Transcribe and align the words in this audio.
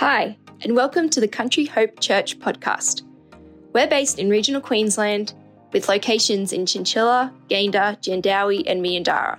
Hi, 0.00 0.36
and 0.62 0.74
welcome 0.74 1.10
to 1.10 1.20
the 1.20 1.28
Country 1.28 1.66
Hope 1.66 2.00
Church 2.00 2.38
podcast. 2.38 3.02
We're 3.74 3.86
based 3.86 4.18
in 4.18 4.30
regional 4.30 4.62
Queensland 4.62 5.34
with 5.74 5.90
locations 5.90 6.54
in 6.54 6.64
Chinchilla, 6.64 7.34
Gayndah, 7.50 8.00
Jandowae, 8.00 8.62
and 8.66 8.82
Meandarra. 8.82 9.38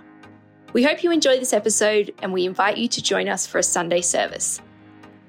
We 0.73 0.84
hope 0.84 1.04
you 1.04 1.12
enjoy 1.12 1.39
this 1.39 1.52
episode 1.52 2.13
and 2.21 2.32
we 2.32 2.45
invite 2.45 2.77
you 2.77 2.88
to 2.89 3.02
join 3.02 3.27
us 3.27 3.48
for 3.48 3.58
a 3.58 3.63
Sunday 3.63 4.02
service. 4.02 4.62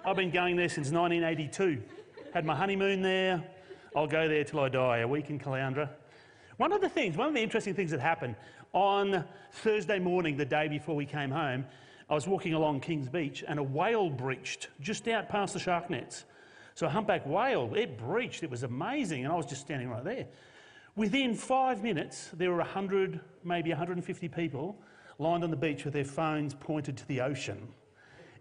I've 0.05 0.15
been 0.15 0.31
going 0.31 0.55
there 0.55 0.69
since 0.69 0.91
1982. 0.91 1.83
Had 2.33 2.45
my 2.45 2.55
honeymoon 2.55 3.01
there. 3.01 3.43
I'll 3.93 4.07
go 4.07 4.29
there 4.29 4.45
till 4.45 4.61
I 4.61 4.69
die, 4.69 4.99
a 4.99 5.07
week 5.07 5.29
in 5.29 5.39
Caloundra. 5.39 5.89
One 6.55 6.71
of 6.71 6.79
the 6.79 6.87
things, 6.87 7.17
one 7.17 7.27
of 7.27 7.33
the 7.33 7.41
interesting 7.41 7.73
things 7.73 7.91
that 7.91 7.99
happened 7.99 8.37
on 8.71 9.25
Thursday 9.51 9.99
morning, 9.99 10.37
the 10.37 10.45
day 10.45 10.69
before 10.69 10.95
we 10.95 11.05
came 11.05 11.29
home, 11.29 11.65
I 12.09 12.13
was 12.13 12.25
walking 12.25 12.53
along 12.53 12.79
Kings 12.79 13.09
Beach 13.09 13.43
and 13.45 13.59
a 13.59 13.63
whale 13.63 14.09
breached 14.09 14.69
just 14.79 15.05
out 15.09 15.27
past 15.27 15.51
the 15.51 15.59
shark 15.59 15.89
nets. 15.89 16.23
So 16.75 16.87
a 16.87 16.89
humpback 16.89 17.25
whale, 17.25 17.73
it 17.75 17.97
breached. 17.97 18.43
It 18.43 18.49
was 18.49 18.63
amazing. 18.63 19.25
And 19.25 19.33
I 19.33 19.35
was 19.35 19.47
just 19.47 19.59
standing 19.59 19.89
right 19.89 20.03
there. 20.05 20.27
Within 20.95 21.33
five 21.33 21.81
minutes, 21.81 22.29
there 22.33 22.51
were 22.51 22.57
100, 22.57 23.19
maybe 23.43 23.71
150 23.71 24.27
people 24.27 24.77
lined 25.17 25.43
on 25.43 25.49
the 25.49 25.57
beach 25.57 25.85
with 25.85 25.93
their 25.93 26.05
phones 26.05 26.53
pointed 26.53 26.95
to 26.97 27.07
the 27.07 27.19
ocean. 27.21 27.67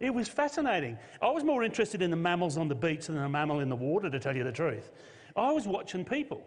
It 0.00 0.12
was 0.12 0.28
fascinating. 0.28 0.98
I 1.23 1.30
was 1.30 1.45
more 1.45 1.62
interested 1.62 2.03
in 2.03 2.11
the 2.11 2.17
mammals 2.17 2.58
on 2.58 2.69
the 2.69 2.75
beach 2.75 3.06
than 3.06 3.17
the 3.17 3.28
mammal 3.28 3.61
in 3.61 3.70
the 3.70 3.77
water, 3.77 4.11
to 4.11 4.19
tell 4.19 4.36
you 4.36 4.45
the 4.45 4.53
truth. 4.53 4.91
I 5.34 5.50
was 5.53 5.67
watching 5.67 6.05
people 6.05 6.45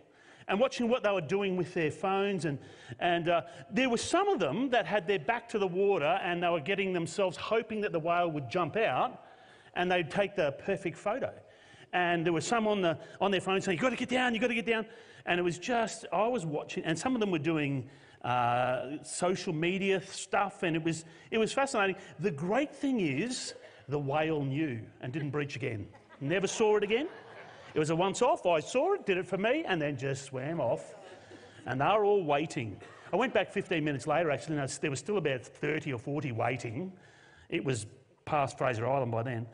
and 0.48 0.60
watching 0.60 0.90
what 0.90 1.02
they 1.02 1.12
were 1.12 1.22
doing 1.22 1.58
with 1.58 1.74
their 1.74 1.90
phones. 1.90 2.46
And, 2.46 2.60
and 3.00 3.30
uh, 3.30 3.42
there 3.72 3.90
were 3.90 3.98
some 3.98 4.28
of 4.28 4.40
them 4.40 4.70
that 4.70 4.86
had 4.86 5.08
their 5.08 5.18
back 5.18 5.50
to 5.50 5.60
the 5.60 5.68
water 5.68 6.20
and 6.22 6.44
they 6.44 6.50
were 6.50 6.60
getting 6.60 6.94
themselves 6.94 7.36
hoping 7.36 7.82
that 7.82 7.92
the 7.92 8.00
whale 8.00 8.30
would 8.30 8.50
jump 8.50 8.76
out 8.76 9.24
and 9.76 9.92
they'd 9.92 10.12
take 10.12 10.36
the 10.36 10.52
perfect 10.52 10.98
photo. 10.98 11.34
And 11.94 12.26
there 12.26 12.34
was 12.34 12.46
some 12.46 12.68
on, 12.68 12.82
the, 12.82 12.98
on 13.22 13.32
their 13.32 13.42
phone 13.42 13.62
saying, 13.62 13.78
You've 13.78 13.82
got 13.82 13.90
to 13.92 13.96
get 13.96 14.10
down, 14.10 14.34
you've 14.34 14.42
got 14.42 14.50
to 14.50 14.56
get 14.56 14.66
down. 14.66 14.86
And 15.26 15.40
it 15.40 15.44
was 15.44 15.58
just, 15.58 16.06
I 16.14 16.28
was 16.28 16.46
watching, 16.46 16.84
and 16.84 16.98
some 16.98 17.16
of 17.16 17.20
them 17.20 17.32
were 17.32 17.40
doing 17.40 17.90
uh, 18.24 19.04
social 19.04 19.54
media 19.54 20.02
stuff, 20.06 20.64
and 20.64 20.76
it 20.76 20.84
was, 20.84 21.06
it 21.32 21.38
was 21.38 21.54
fascinating. 21.54 21.96
The 22.20 22.32
great 22.32 22.74
thing 22.74 23.00
is, 23.00 23.54
the 23.88 24.00
whale 24.00 24.44
knew 24.44 24.82
and 25.02 25.14
didn't 25.14 25.30
breach 25.30 25.56
again. 25.56 25.88
Never 26.22 26.48
saw 26.48 26.78
it 26.78 26.84
again. 26.84 27.08
It 27.74 27.80
was 27.80 27.90
a 27.90 27.96
once 27.96 28.22
off. 28.22 28.46
I 28.46 28.62
saw 28.62 28.94
it, 28.94 29.06
did 29.06 29.18
it 29.18 29.28
for 29.28 29.38
me, 29.38 29.64
and 29.68 29.82
then 29.82 29.98
just 29.98 30.26
swam 30.26 30.60
off. 30.60 30.96
And 31.66 31.82
they 31.82 31.86
were 31.86 32.06
all 32.06 32.24
waiting. 32.24 32.78
I 33.12 33.16
went 33.18 33.34
back 33.34 33.52
15 33.52 33.84
minutes 33.84 34.08
later, 34.08 34.32
actually, 34.32 34.58
and 34.58 34.70
there 34.70 34.90
was 34.90 35.00
still 35.00 35.18
about 35.18 35.44
30 35.44 35.94
or 35.94 36.00
40 36.00 36.32
waiting. 36.32 36.92
It 37.50 37.64
was 37.64 37.86
past 38.26 38.58
Fraser 38.58 38.88
Island 38.88 39.12
by 39.12 39.24
then. 39.24 39.46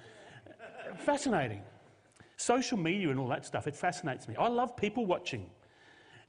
Fascinating. 0.99 1.61
Social 2.37 2.77
media 2.77 3.09
and 3.09 3.19
all 3.19 3.27
that 3.27 3.45
stuff, 3.45 3.67
it 3.67 3.75
fascinates 3.75 4.27
me. 4.27 4.35
I 4.35 4.47
love 4.47 4.75
people 4.75 5.05
watching. 5.05 5.49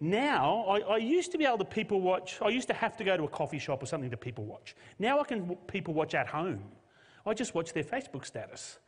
Now, 0.02 0.64
I, 0.68 0.78
I, 0.80 0.96
used 0.96 1.30
to 1.30 1.38
be 1.38 1.46
able 1.46 1.58
to 1.58 1.64
people 1.64 2.00
watch, 2.00 2.42
I 2.42 2.48
used 2.48 2.66
to 2.66 2.74
have 2.74 2.96
to 2.96 3.04
go 3.04 3.16
to 3.16 3.22
a 3.22 3.28
coffee 3.28 3.60
shop 3.60 3.84
or 3.84 3.86
something 3.86 4.10
to 4.10 4.16
people 4.16 4.42
watch. 4.42 4.74
Now 4.98 5.20
I 5.20 5.22
can 5.22 5.54
people 5.68 5.94
watch 5.94 6.16
at 6.16 6.26
home. 6.26 6.64
I 7.24 7.34
just 7.34 7.54
watch 7.54 7.72
their 7.72 7.84
Facebook 7.84 8.26
status, 8.26 8.80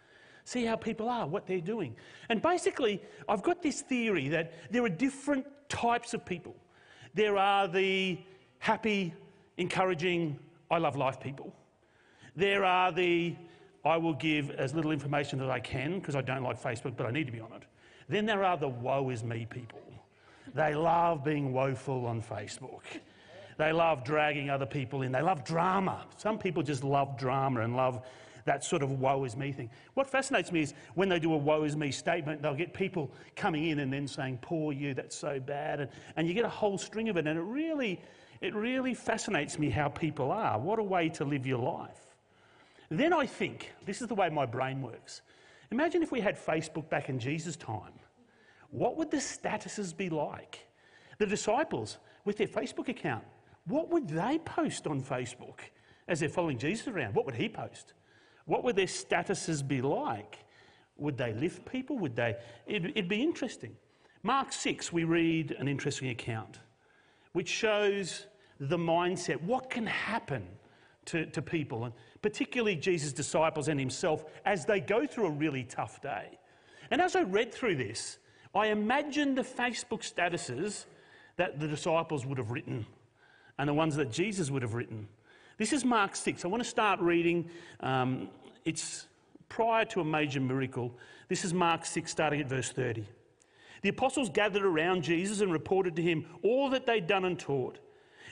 see 0.44 0.64
how 0.64 0.74
people 0.74 1.08
are, 1.08 1.24
what 1.28 1.46
they're 1.46 1.60
doing. 1.60 1.94
And 2.30 2.42
basically, 2.42 3.00
I've 3.28 3.44
got 3.44 3.62
this 3.62 3.80
theory 3.80 4.26
that 4.30 4.54
there 4.72 4.82
are 4.82 4.88
different 4.88 5.46
types 5.68 6.14
of 6.14 6.26
people. 6.26 6.56
There 7.14 7.38
are 7.38 7.68
the 7.68 8.18
happy, 8.58 9.14
encouraging, 9.56 10.36
I 10.68 10.78
love 10.78 10.96
life 10.96 11.20
people. 11.20 11.54
There 12.34 12.64
are 12.64 12.90
the 12.90 13.36
I 13.84 13.98
will 13.98 14.14
give 14.14 14.50
as 14.50 14.74
little 14.74 14.90
information 14.90 15.40
as 15.40 15.48
I 15.48 15.60
can 15.60 16.00
because 16.00 16.16
I 16.16 16.22
don't 16.22 16.42
like 16.42 16.60
Facebook, 16.60 16.96
but 16.96 17.06
I 17.06 17.12
need 17.12 17.26
to 17.26 17.32
be 17.32 17.38
on 17.38 17.52
it. 17.52 17.62
Then 18.08 18.26
there 18.26 18.42
are 18.42 18.56
the 18.56 18.68
woe 18.68 19.10
is 19.10 19.22
me 19.22 19.46
people. 19.48 19.78
They 20.52 20.74
love 20.74 21.24
being 21.24 21.52
woeful 21.52 22.06
on 22.06 22.20
Facebook. 22.22 22.82
They 23.56 23.72
love 23.72 24.04
dragging 24.04 24.50
other 24.50 24.66
people 24.66 25.02
in. 25.02 25.12
They 25.12 25.22
love 25.22 25.44
drama. 25.44 26.04
Some 26.16 26.38
people 26.38 26.62
just 26.62 26.84
love 26.84 27.16
drama 27.16 27.60
and 27.60 27.76
love 27.76 28.02
that 28.44 28.62
sort 28.62 28.82
of 28.82 29.00
woe 29.00 29.24
is 29.24 29.36
me 29.36 29.52
thing. 29.52 29.70
What 29.94 30.06
fascinates 30.06 30.52
me 30.52 30.62
is 30.62 30.74
when 30.94 31.08
they 31.08 31.18
do 31.18 31.32
a 31.32 31.36
woe 31.36 31.64
is 31.64 31.76
me 31.76 31.90
statement, 31.90 32.42
they'll 32.42 32.54
get 32.54 32.74
people 32.74 33.10
coming 33.36 33.68
in 33.68 33.78
and 33.78 33.92
then 33.92 34.06
saying, 34.06 34.40
Poor 34.42 34.72
you, 34.72 34.92
that's 34.92 35.16
so 35.16 35.40
bad. 35.40 35.80
And, 35.80 35.90
and 36.16 36.28
you 36.28 36.34
get 36.34 36.44
a 36.44 36.50
whole 36.50 36.76
string 36.76 37.08
of 37.08 37.16
it. 37.16 37.26
And 37.26 37.38
it 37.38 37.42
really, 37.42 38.00
it 38.40 38.54
really 38.54 38.92
fascinates 38.92 39.58
me 39.58 39.70
how 39.70 39.88
people 39.88 40.30
are. 40.30 40.58
What 40.58 40.78
a 40.78 40.82
way 40.82 41.08
to 41.10 41.24
live 41.24 41.46
your 41.46 41.58
life. 41.58 42.00
Then 42.90 43.12
I 43.12 43.24
think, 43.24 43.72
this 43.86 44.02
is 44.02 44.08
the 44.08 44.14
way 44.14 44.28
my 44.28 44.44
brain 44.44 44.82
works. 44.82 45.22
Imagine 45.70 46.02
if 46.02 46.12
we 46.12 46.20
had 46.20 46.36
Facebook 46.36 46.88
back 46.90 47.08
in 47.08 47.18
Jesus' 47.18 47.56
time 47.56 47.92
what 48.74 48.96
would 48.96 49.10
the 49.10 49.18
statuses 49.18 49.96
be 49.96 50.10
like? 50.10 50.66
The 51.18 51.26
disciples 51.26 51.98
with 52.24 52.36
their 52.36 52.48
Facebook 52.48 52.88
account, 52.88 53.22
what 53.66 53.88
would 53.88 54.08
they 54.08 54.38
post 54.44 54.88
on 54.88 55.00
Facebook 55.00 55.60
as 56.08 56.18
they're 56.18 56.28
following 56.28 56.58
Jesus 56.58 56.88
around? 56.88 57.14
What 57.14 57.24
would 57.24 57.36
he 57.36 57.48
post? 57.48 57.94
What 58.46 58.64
would 58.64 58.74
their 58.74 58.86
statuses 58.86 59.66
be 59.66 59.80
like? 59.80 60.38
Would 60.96 61.16
they 61.16 61.32
lift 61.34 61.64
people? 61.64 61.96
Would 61.98 62.16
they? 62.16 62.34
It'd, 62.66 62.90
it'd 62.90 63.08
be 63.08 63.22
interesting. 63.22 63.76
Mark 64.24 64.52
6, 64.52 64.92
we 64.92 65.04
read 65.04 65.52
an 65.52 65.68
interesting 65.68 66.08
account 66.08 66.58
which 67.32 67.48
shows 67.48 68.26
the 68.58 68.76
mindset, 68.76 69.40
what 69.42 69.70
can 69.70 69.86
happen 69.86 70.44
to, 71.04 71.26
to 71.26 71.42
people, 71.42 71.84
and 71.84 71.94
particularly 72.22 72.76
Jesus' 72.76 73.12
disciples 73.12 73.68
and 73.68 73.78
himself 73.78 74.24
as 74.46 74.64
they 74.64 74.80
go 74.80 75.06
through 75.06 75.26
a 75.26 75.30
really 75.30 75.64
tough 75.64 76.00
day. 76.00 76.38
And 76.90 77.00
as 77.00 77.14
I 77.16 77.22
read 77.22 77.52
through 77.52 77.76
this, 77.76 78.18
I 78.54 78.68
imagine 78.68 79.34
the 79.34 79.42
Facebook 79.42 80.02
statuses 80.02 80.84
that 81.36 81.58
the 81.58 81.66
disciples 81.66 82.24
would 82.24 82.38
have 82.38 82.50
written 82.50 82.86
and 83.58 83.68
the 83.68 83.74
ones 83.74 83.96
that 83.96 84.12
Jesus 84.12 84.50
would 84.50 84.62
have 84.62 84.74
written. 84.74 85.08
This 85.58 85.72
is 85.72 85.84
Mark 85.84 86.14
6. 86.14 86.44
I 86.44 86.48
want 86.48 86.62
to 86.62 86.68
start 86.68 87.00
reading. 87.00 87.48
Um, 87.80 88.28
it's 88.64 89.06
prior 89.48 89.84
to 89.86 90.00
a 90.00 90.04
major 90.04 90.40
miracle. 90.40 90.92
This 91.28 91.44
is 91.44 91.52
Mark 91.52 91.84
6, 91.84 92.10
starting 92.10 92.40
at 92.40 92.48
verse 92.48 92.70
30. 92.70 93.04
The 93.82 93.88
apostles 93.88 94.30
gathered 94.30 94.64
around 94.64 95.02
Jesus 95.02 95.40
and 95.40 95.52
reported 95.52 95.94
to 95.96 96.02
him 96.02 96.26
all 96.42 96.70
that 96.70 96.86
they'd 96.86 97.06
done 97.06 97.24
and 97.24 97.38
taught. 97.38 97.78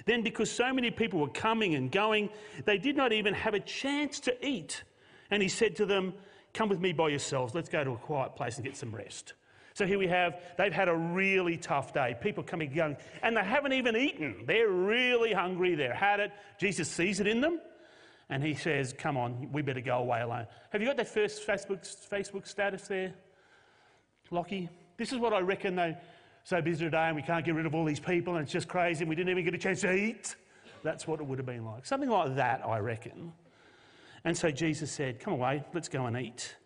Then, 0.07 0.23
because 0.23 0.51
so 0.51 0.73
many 0.73 0.91
people 0.91 1.21
were 1.21 1.29
coming 1.29 1.75
and 1.75 1.93
going, 1.93 2.31
they 2.65 2.79
did 2.79 2.97
not 2.97 3.13
even 3.13 3.35
have 3.35 3.55
a 3.55 3.61
chance 3.61 4.19
to 4.21 4.47
eat. 4.47 4.83
And 5.31 5.43
he 5.43 5.49
said 5.49 5.77
to 5.77 5.87
them, 5.87 6.15
Come 6.55 6.69
with 6.69 6.81
me 6.81 6.93
by 6.93 7.09
yourselves. 7.09 7.55
Let's 7.55 7.69
go 7.69 7.83
to 7.83 7.93
a 7.93 7.97
quiet 7.97 8.37
place 8.37 8.57
and 8.57 8.65
get 8.65 8.77
some 8.77 8.95
rest. 8.95 9.35
So 9.75 9.87
here 9.87 9.99
we 9.99 10.07
have, 10.09 10.41
they've 10.59 10.73
had 10.73 10.89
a 10.89 10.95
really 10.95 11.57
tough 11.57 11.95
day. 11.95 12.15
People 12.21 12.43
coming 12.43 12.73
young, 12.73 12.97
and 13.23 13.37
they 13.37 13.43
haven't 13.43 13.73
even 13.73 13.97
eaten. 13.97 14.45
They're 14.47 14.69
really 14.69 15.33
hungry. 15.33 15.75
They've 15.75 15.91
had 15.91 16.21
it. 16.21 16.33
Jesus 16.59 16.89
sees 16.89 17.21
it 17.21 17.27
in 17.27 17.41
them, 17.41 17.61
and 18.29 18.43
he 18.43 18.55
says, 18.55 18.95
Come 18.97 19.17
on, 19.17 19.51
we 19.53 19.63
better 19.63 19.81
go 19.81 19.99
away 19.99 20.21
alone. 20.21 20.47
Have 20.71 20.81
you 20.81 20.87
got 20.87 20.97
that 20.99 21.09
first 21.09 21.47
Facebook, 21.47 21.81
Facebook 22.11 22.47
status 22.47 22.87
there, 22.89 23.15
Lockie? 24.31 24.69
This 24.99 25.13
is 25.13 25.19
what 25.19 25.33
I 25.33 25.41
reckon 25.41 25.75
they're 25.77 25.99
so 26.45 26.61
busy 26.61 26.85
today, 26.85 27.07
and 27.07 27.17
we 27.17 27.23
can't 27.23 27.45
get 27.45 27.55
rid 27.55 27.67
of 27.67 27.75
all 27.75 27.85
these 27.85 28.01
people, 28.01 28.35
and 28.35 28.43
it's 28.43 28.53
just 28.53 28.69
crazy, 28.69 29.03
and 29.03 29.09
we 29.09 29.17
didn't 29.17 29.31
even 29.31 29.45
get 29.45 29.55
a 29.55 29.59
chance 29.59 29.81
to 29.83 29.93
eat. 29.93 30.37
That's 30.83 31.07
what 31.07 31.21
it 31.21 31.27
would 31.27 31.39
have 31.39 31.47
been 31.47 31.65
like. 31.65 31.87
Something 31.87 32.11
like 32.11 32.37
that, 32.37 32.67
I 32.67 32.79
reckon. 32.79 33.33
And 34.25 34.37
so 34.37 34.51
Jesus 34.51 34.91
said, 34.91 35.19
Come 35.21 35.33
away, 35.33 35.65
let's 35.73 35.89
go 35.89 36.07
and 36.07 36.17
eat. 36.17 36.57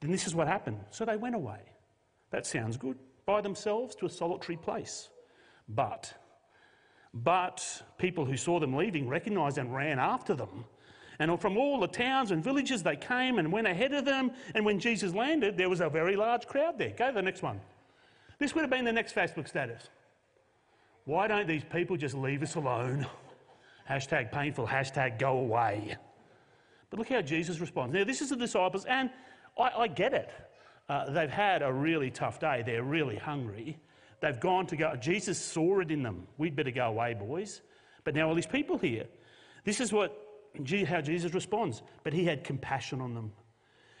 Then 0.00 0.10
this 0.10 0.26
is 0.26 0.34
what 0.34 0.46
happened. 0.46 0.80
So 0.90 1.04
they 1.04 1.16
went 1.16 1.34
away. 1.34 1.60
That 2.34 2.46
sounds 2.46 2.76
good. 2.76 2.98
By 3.26 3.40
themselves 3.40 3.94
to 3.94 4.06
a 4.06 4.10
solitary 4.10 4.56
place. 4.56 5.08
But, 5.68 6.12
but 7.14 7.82
people 7.96 8.24
who 8.24 8.36
saw 8.36 8.58
them 8.58 8.74
leaving 8.74 9.08
recognized 9.08 9.56
and 9.56 9.72
ran 9.72 10.00
after 10.00 10.34
them. 10.34 10.64
And 11.20 11.40
from 11.40 11.56
all 11.56 11.78
the 11.78 11.86
towns 11.86 12.32
and 12.32 12.42
villages 12.42 12.82
they 12.82 12.96
came 12.96 13.38
and 13.38 13.52
went 13.52 13.68
ahead 13.68 13.92
of 13.92 14.04
them. 14.04 14.32
And 14.56 14.64
when 14.64 14.80
Jesus 14.80 15.14
landed, 15.14 15.56
there 15.56 15.68
was 15.68 15.80
a 15.80 15.88
very 15.88 16.16
large 16.16 16.48
crowd 16.48 16.76
there. 16.76 16.90
Go 16.90 17.06
to 17.06 17.12
the 17.12 17.22
next 17.22 17.40
one. 17.40 17.60
This 18.40 18.52
would 18.56 18.62
have 18.62 18.70
been 18.70 18.84
the 18.84 18.92
next 18.92 19.14
Facebook 19.14 19.46
status. 19.46 19.88
Why 21.04 21.28
don't 21.28 21.46
these 21.46 21.62
people 21.62 21.96
just 21.96 22.16
leave 22.16 22.42
us 22.42 22.56
alone? 22.56 23.06
Hashtag 23.88 24.32
painful, 24.32 24.66
hashtag 24.66 25.20
go 25.20 25.38
away. 25.38 25.96
But 26.90 26.98
look 26.98 27.10
how 27.10 27.22
Jesus 27.22 27.60
responds. 27.60 27.94
Now, 27.94 28.02
this 28.02 28.20
is 28.22 28.30
the 28.30 28.36
disciples, 28.36 28.86
and 28.86 29.10
I, 29.56 29.70
I 29.82 29.86
get 29.86 30.14
it. 30.14 30.32
Uh, 30.88 31.10
they've 31.10 31.30
had 31.30 31.62
a 31.62 31.72
really 31.72 32.10
tough 32.10 32.38
day. 32.38 32.62
They're 32.64 32.82
really 32.82 33.16
hungry. 33.16 33.78
They've 34.20 34.38
gone 34.38 34.66
to 34.68 34.76
go. 34.76 34.96
Jesus 34.96 35.38
saw 35.38 35.80
it 35.80 35.90
in 35.90 36.02
them. 36.02 36.26
We'd 36.38 36.56
better 36.56 36.70
go 36.70 36.86
away, 36.86 37.14
boys. 37.14 37.62
But 38.04 38.14
now 38.14 38.28
all 38.28 38.34
these 38.34 38.46
people 38.46 38.78
here. 38.78 39.06
This 39.64 39.80
is 39.80 39.92
what 39.92 40.20
how 40.86 41.00
Jesus 41.00 41.34
responds. 41.34 41.82
But 42.02 42.12
he 42.12 42.24
had 42.24 42.44
compassion 42.44 43.00
on 43.00 43.14
them 43.14 43.32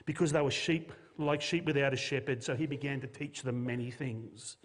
because 0.06 0.32
they 0.32 0.40
were 0.40 0.50
sheep, 0.50 0.92
like 1.18 1.40
sheep 1.40 1.64
without 1.64 1.92
a 1.92 1.96
shepherd. 1.96 2.42
So 2.42 2.54
he 2.54 2.66
began 2.66 3.00
to 3.00 3.06
teach 3.06 3.42
them 3.42 3.64
many 3.64 3.90
things. 3.90 4.56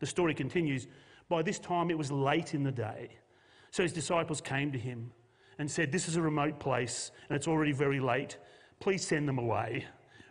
The 0.00 0.06
story 0.06 0.34
continues. 0.34 0.86
By 1.28 1.42
this 1.42 1.58
time, 1.58 1.90
it 1.90 1.98
was 1.98 2.10
late 2.10 2.54
in 2.54 2.62
the 2.62 2.72
day. 2.72 3.10
So 3.70 3.82
his 3.82 3.92
disciples 3.92 4.40
came 4.40 4.72
to 4.72 4.78
him 4.78 5.10
and 5.58 5.70
said, 5.70 5.92
This 5.92 6.08
is 6.08 6.16
a 6.16 6.22
remote 6.22 6.58
place 6.58 7.10
and 7.28 7.36
it's 7.36 7.48
already 7.48 7.72
very 7.72 8.00
late. 8.00 8.38
Please 8.80 9.06
send 9.06 9.28
them 9.28 9.38
away. 9.38 9.86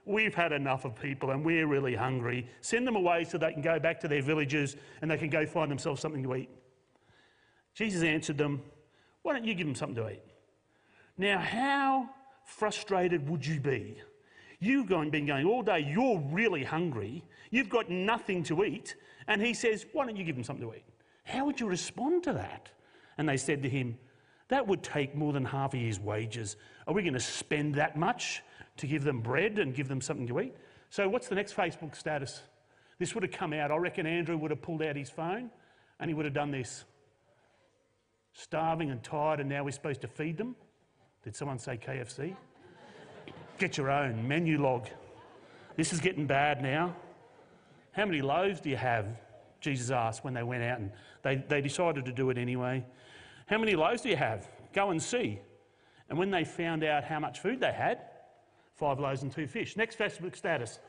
We've 0.08 0.34
had 0.34 0.54
enough 0.54 0.86
of 0.86 0.96
people 0.96 1.32
and 1.32 1.44
we're 1.44 1.68
really 1.68 1.94
hungry. 1.94 2.48
Send 2.62 2.88
them 2.88 2.96
away 2.96 3.26
so 3.26 3.38
they 3.38 3.52
can 3.52 3.62
go 3.62 3.78
back 3.78 4.00
to 4.00 4.08
their 4.08 4.22
villages 4.22 4.78
and 5.02 5.12
they 5.12 5.18
can 5.18 5.30
go 5.30 5.46
find 5.46 5.70
themselves 5.70 6.02
something 6.02 6.24
to 6.24 6.36
eat. 6.36 6.50
Jesus 7.74 8.02
answered 8.04 8.38
them, 8.38 8.62
Why 9.22 9.34
don't 9.34 9.46
you 9.46 9.54
give 9.54 9.68
them 9.68 9.76
something 9.76 10.04
to 10.04 10.10
eat? 10.10 10.24
Now, 11.18 11.40
how 11.40 12.10
frustrated 12.46 13.30
would 13.30 13.46
you 13.46 13.60
be? 13.60 13.98
You've 14.60 14.88
been 14.88 15.26
going 15.26 15.46
all 15.46 15.62
day, 15.62 15.80
you're 15.88 16.20
really 16.32 16.64
hungry, 16.64 17.24
you've 17.52 17.70
got 17.70 17.90
nothing 17.90 18.42
to 18.44 18.64
eat, 18.64 18.96
and 19.28 19.42
he 19.42 19.54
says, 19.54 19.86
Why 19.94 20.06
don't 20.06 20.16
you 20.16 20.24
give 20.24 20.36
them 20.36 20.44
something 20.44 20.68
to 20.68 20.76
eat? 20.76 20.86
How 21.24 21.46
would 21.46 21.60
you 21.60 21.68
respond 21.68 22.24
to 22.24 22.34
that? 22.34 22.70
And 23.18 23.28
they 23.28 23.38
said 23.38 23.62
to 23.64 23.70
him, 23.70 23.98
That 24.48 24.66
would 24.66 24.82
take 24.82 25.16
more 25.16 25.34
than 25.34 25.46
half 25.46 25.74
a 25.74 25.78
year's 25.78 26.00
wages. 26.00 26.56
Are 26.88 26.94
we 26.94 27.04
going 27.04 27.14
to 27.14 27.20
spend 27.20 27.76
that 27.76 27.98
much 27.98 28.42
to 28.78 28.88
give 28.88 29.04
them 29.04 29.22
bread 29.22 29.60
and 29.60 29.74
give 29.74 29.88
them 29.88 30.02
something 30.02 30.28
to 30.28 30.40
eat? 30.40 30.56
So, 30.90 31.08
what's 31.10 31.28
the 31.28 31.36
next 31.36 31.56
Facebook 31.56 31.96
status? 31.96 32.42
This 33.00 33.14
would 33.14 33.24
have 33.24 33.32
come 33.32 33.54
out. 33.54 33.72
I 33.72 33.78
reckon 33.78 34.06
Andrew 34.06 34.38
would 34.38 34.52
have 34.52 34.62
pulled 34.62 34.82
out 34.82 34.96
his 34.96 35.10
phone 35.10 35.52
and 36.00 36.10
he 36.10 36.14
would 36.14 36.26
have 36.26 36.34
done 36.34 36.52
this. 36.52 36.86
Starving 38.34 38.92
and 38.92 39.04
tired, 39.04 39.40
and 39.40 39.50
now 39.50 39.64
we're 39.64 39.72
supposed 39.72 40.02
to 40.02 40.08
feed 40.08 40.38
them. 40.38 40.56
Did 41.24 41.36
someone 41.36 41.60
say 41.60 41.78
KFC? 41.78 42.36
Get 43.58 43.78
your 43.78 43.90
own 43.90 44.28
Menulog. 44.28 44.88
This 45.76 45.92
is 45.92 46.00
getting 46.00 46.28
bad 46.28 46.62
now. 46.62 46.96
How 47.92 48.06
many 48.06 48.22
loaves 48.22 48.62
do 48.62 48.70
you 48.70 48.78
have? 48.78 49.08
Jesus 49.60 49.90
asked 49.90 50.24
when 50.24 50.36
they 50.36 50.44
went 50.44 50.64
out 50.64 50.80
and 50.80 50.92
they, 51.24 51.36
they 51.36 51.62
decided 51.62 52.06
to 52.06 52.12
do 52.12 52.30
it 52.30 52.38
anyway. 52.38 52.86
How 53.48 53.58
many 53.58 53.76
loaves 53.76 54.02
do 54.02 54.10
you 54.10 54.16
have? 54.16 54.48
Go 54.74 54.92
and 54.92 55.02
see. 55.02 55.40
And 56.10 56.18
when 56.18 56.30
they 56.30 56.44
found 56.44 56.84
out 56.84 57.04
how 57.04 57.20
much 57.20 57.40
food 57.40 57.60
they 57.60 57.72
had, 57.72 58.00
five 58.78 59.00
loaves 59.00 59.24
and 59.24 59.32
two 59.32 59.48
fish. 59.48 59.76
Next 59.76 59.98
Facebook 59.98 60.36
status. 60.36 60.80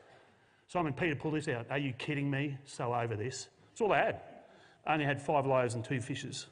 Simon 0.69 0.93
Peter 0.93 1.17
pulled 1.17 1.35
this 1.35 1.49
out. 1.49 1.67
Are 1.71 1.79
you 1.79 1.93
kidding 1.95 2.31
me? 2.31 2.57
So 2.65 2.95
over 2.95 3.17
this. 3.17 3.49
That's 3.71 3.81
all 3.81 3.89
they 3.89 3.97
had. 3.97 4.21
Only 4.87 5.05
had 5.05 5.21
five 5.21 5.47
loaves 5.47 5.75
and 5.75 5.85
two 5.85 6.01
fishes. 6.01 6.47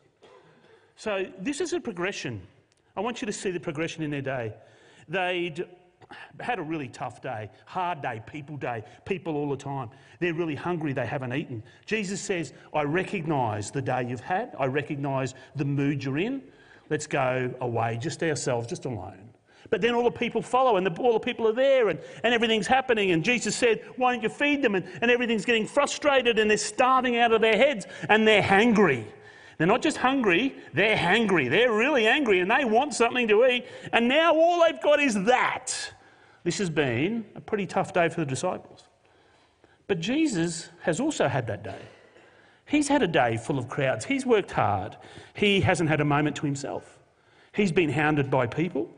So 0.96 1.26
this 1.38 1.60
is 1.60 1.74
a 1.74 1.80
progression. 1.80 2.40
I 2.96 3.00
want 3.00 3.20
you 3.20 3.26
to 3.26 3.32
see 3.32 3.50
the 3.50 3.60
progression 3.60 4.02
in 4.02 4.10
their 4.10 4.22
day. 4.22 4.54
They'd 5.08 5.66
had 6.40 6.58
a 6.58 6.62
really 6.62 6.88
tough 6.88 7.20
day, 7.20 7.50
hard 7.66 8.00
day, 8.00 8.22
people 8.26 8.56
day, 8.56 8.84
people 9.04 9.36
all 9.36 9.50
the 9.50 9.56
time. 9.56 9.90
They're 10.20 10.34
really 10.34 10.54
hungry, 10.54 10.92
they 10.92 11.06
haven't 11.06 11.34
eaten. 11.34 11.62
Jesus 11.84 12.20
says, 12.20 12.52
I 12.72 12.82
recognise 12.82 13.70
the 13.70 13.82
day 13.82 14.06
you've 14.08 14.20
had, 14.20 14.54
I 14.58 14.66
recognise 14.66 15.34
the 15.56 15.64
mood 15.64 16.04
you're 16.04 16.18
in. 16.18 16.42
Let's 16.88 17.06
go 17.06 17.52
away, 17.60 17.98
just 18.00 18.22
ourselves, 18.22 18.68
just 18.68 18.84
alone. 18.84 19.30
But 19.70 19.80
then 19.80 19.94
all 19.94 20.04
the 20.04 20.10
people 20.10 20.42
follow, 20.42 20.76
and 20.76 20.86
the, 20.86 21.02
all 21.02 21.12
the 21.12 21.20
people 21.20 21.46
are 21.48 21.52
there, 21.52 21.88
and, 21.88 21.98
and 22.22 22.32
everything's 22.32 22.66
happening. 22.66 23.10
And 23.10 23.24
Jesus 23.24 23.56
said, 23.56 23.82
Why 23.96 24.12
don't 24.12 24.22
you 24.22 24.28
feed 24.28 24.62
them? 24.62 24.74
And, 24.74 24.86
and 25.02 25.10
everything's 25.10 25.44
getting 25.44 25.66
frustrated, 25.66 26.38
and 26.38 26.50
they're 26.50 26.56
starving 26.56 27.16
out 27.16 27.32
of 27.32 27.40
their 27.40 27.56
heads, 27.56 27.86
and 28.08 28.26
they're 28.26 28.42
hangry. 28.42 29.06
They're 29.58 29.66
not 29.66 29.82
just 29.82 29.96
hungry, 29.96 30.54
they're 30.74 30.96
hangry. 30.96 31.48
They're 31.48 31.72
really 31.72 32.06
angry, 32.06 32.40
and 32.40 32.50
they 32.50 32.64
want 32.64 32.94
something 32.94 33.26
to 33.28 33.46
eat. 33.46 33.66
And 33.92 34.06
now 34.06 34.34
all 34.34 34.64
they've 34.64 34.82
got 34.82 35.00
is 35.00 35.14
that. 35.24 35.92
This 36.44 36.58
has 36.58 36.70
been 36.70 37.24
a 37.34 37.40
pretty 37.40 37.66
tough 37.66 37.92
day 37.92 38.08
for 38.08 38.20
the 38.20 38.26
disciples. 38.26 38.84
But 39.88 40.00
Jesus 40.00 40.68
has 40.82 41.00
also 41.00 41.26
had 41.26 41.46
that 41.46 41.64
day. 41.64 41.80
He's 42.66 42.88
had 42.88 43.02
a 43.02 43.06
day 43.06 43.36
full 43.36 43.58
of 43.58 43.68
crowds. 43.68 44.04
He's 44.04 44.26
worked 44.26 44.50
hard. 44.50 44.96
He 45.34 45.60
hasn't 45.60 45.88
had 45.88 46.00
a 46.00 46.04
moment 46.04 46.36
to 46.36 46.46
himself. 46.46 46.98
He's 47.52 47.72
been 47.72 47.90
hounded 47.90 48.30
by 48.30 48.46
people. 48.46 48.90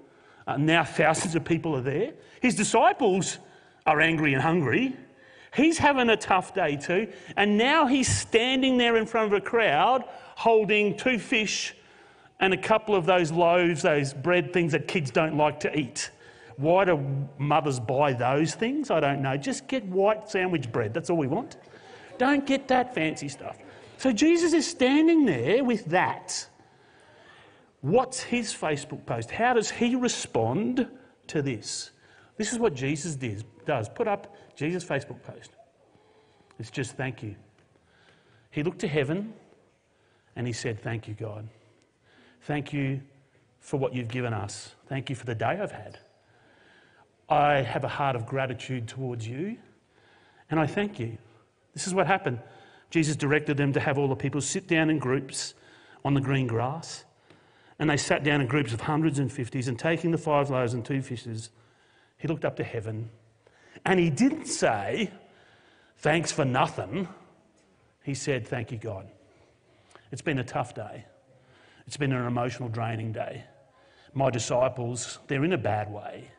Uh, 0.49 0.57
now 0.57 0.83
thousands 0.83 1.35
of 1.35 1.45
people 1.45 1.77
are 1.77 1.83
there. 1.83 2.13
His 2.41 2.55
disciples 2.55 3.39
are 3.87 4.01
angry 4.01 4.33
and 4.33 4.43
hungry. 4.43 4.97
He's 5.55 5.77
having 5.77 6.09
a 6.09 6.17
tough 6.17 6.55
day 6.55 6.77
too. 6.77 7.13
And 7.37 7.59
now 7.59 7.87
he's 7.87 8.09
standing 8.09 8.79
there 8.79 8.97
in 8.97 9.05
front 9.05 9.27
of 9.27 9.35
a 9.35 9.43
crowd 9.43 10.05
holding 10.37 10.97
two 10.97 11.19
fish 11.19 11.75
and 12.41 12.55
a 12.55 12.57
couple 12.57 12.95
of 12.95 13.05
those 13.05 13.31
loaves, 13.31 13.83
those 13.83 14.15
bread 14.15 14.53
things 14.55 14.73
that 14.73 14.89
kids 14.89 15.11
don't 15.11 15.37
like 15.37 15.61
to 15.61 15.79
eat. 15.79 16.11
Why 16.57 16.87
do 16.87 17.29
mothers 17.37 17.79
buy 17.79 18.15
those 18.15 18.55
things? 18.55 18.91
I 18.91 19.01
don't 19.01 19.21
know. 19.21 19.37
Just 19.37 19.69
get 19.69 19.85
white 19.85 20.31
sandwich 20.31 20.73
bread. 20.73 20.95
That's 20.95 21.11
all 21.11 21.19
we 21.19 21.27
want. 21.27 21.57
Don't 22.17 22.47
get 22.47 22.69
that 22.69 22.95
fancy 22.95 23.29
stuff. 23.29 23.59
So 23.99 24.13
Jesus 24.13 24.55
is 24.55 24.67
standing 24.67 25.27
there 25.27 25.63
with 25.63 25.85
that. 25.87 26.49
What's 27.81 28.21
his 28.21 28.53
Facebook 28.53 29.07
post? 29.07 29.31
How 29.31 29.55
does 29.55 29.71
he 29.71 29.95
respond 29.95 30.89
to 31.29 31.43
this? 31.43 31.91
This 32.37 32.53
is 32.53 32.59
what 32.59 32.75
Jesus 32.75 33.15
did, 33.15 33.45
does. 33.67 33.89
Put 33.89 34.09
up 34.09 34.35
Jesus' 34.57 34.85
Facebook 34.85 35.23
post. 35.23 35.51
It's 36.59 36.71
just 36.71 36.97
thank 36.97 37.23
you. 37.23 37.37
He 38.51 38.63
looked 38.63 38.81
to 38.81 38.89
heaven 38.89 39.33
and 40.35 40.47
he 40.47 40.53
said, 40.53 40.81
Thank 40.83 41.07
you, 41.07 41.15
God. 41.15 41.49
Thank 42.43 42.73
you 42.73 43.01
for 43.61 43.77
what 43.77 43.95
you've 43.95 44.09
given 44.09 44.33
us. 44.33 44.75
Thank 44.89 45.11
you 45.11 45.17
for 45.17 45.27
the 45.27 45.35
day 45.35 45.59
I've 45.61 45.73
had. 45.73 45.99
I 47.29 47.57
have 47.57 47.85
a 47.85 47.89
heart 47.89 48.17
of 48.17 48.25
gratitude 48.25 48.89
towards 48.89 49.27
you, 49.27 49.59
and 50.51 50.59
I 50.59 50.67
thank 50.67 50.99
you. 50.99 51.19
This 51.75 51.87
is 51.87 51.95
what 51.95 52.07
happened. 52.07 52.41
Jesus 52.91 53.17
directed 53.17 53.57
them 53.57 53.73
to 53.75 53.81
have 53.81 53.99
all 53.99 54.09
the 54.09 54.17
people 54.17 54.41
sit 54.41 54.67
down 54.67 54.89
in 54.89 54.99
groups 54.99 55.55
on 56.05 56.15
the 56.15 56.21
green 56.21 56.47
grass. 56.47 57.05
And 57.79 57.89
they 57.89 57.97
sat 57.97 58.25
down 58.25 58.41
in 58.41 58.47
groups 58.47 58.73
of 58.73 58.81
hundreds 58.81 59.19
and 59.19 59.31
fifties, 59.31 59.69
and 59.69 59.79
taking 59.79 60.11
the 60.11 60.19
five 60.19 60.51
loaves 60.51 60.75
and 60.75 60.85
two 60.85 61.01
fishes, 61.01 61.51
he 62.17 62.27
looked 62.27 62.45
up 62.45 62.57
to 62.57 62.65
heaven. 62.65 63.11
And 63.85 64.01
he 64.01 64.11
didn't 64.11 64.47
say, 64.47 65.11
Thanks 65.99 66.31
for 66.31 66.45
nothing. 66.45 67.09
He 68.03 68.15
said, 68.15 68.47
Thank 68.47 68.73
you, 68.73 68.79
God. 68.79 69.09
It's 70.11 70.23
been 70.23 70.39
a 70.39 70.45
tough 70.45 70.75
day. 70.75 71.05
It's 71.87 71.97
been 71.97 72.13
an 72.13 72.27
emotional, 72.27 72.69
draining 72.69 73.13
day. 73.13 73.45
My 74.15 74.31
disciples, 74.31 75.19
they're 75.27 75.45
in 75.45 75.53
a 75.53 75.59
bad 75.59 75.91
way. 75.93 76.31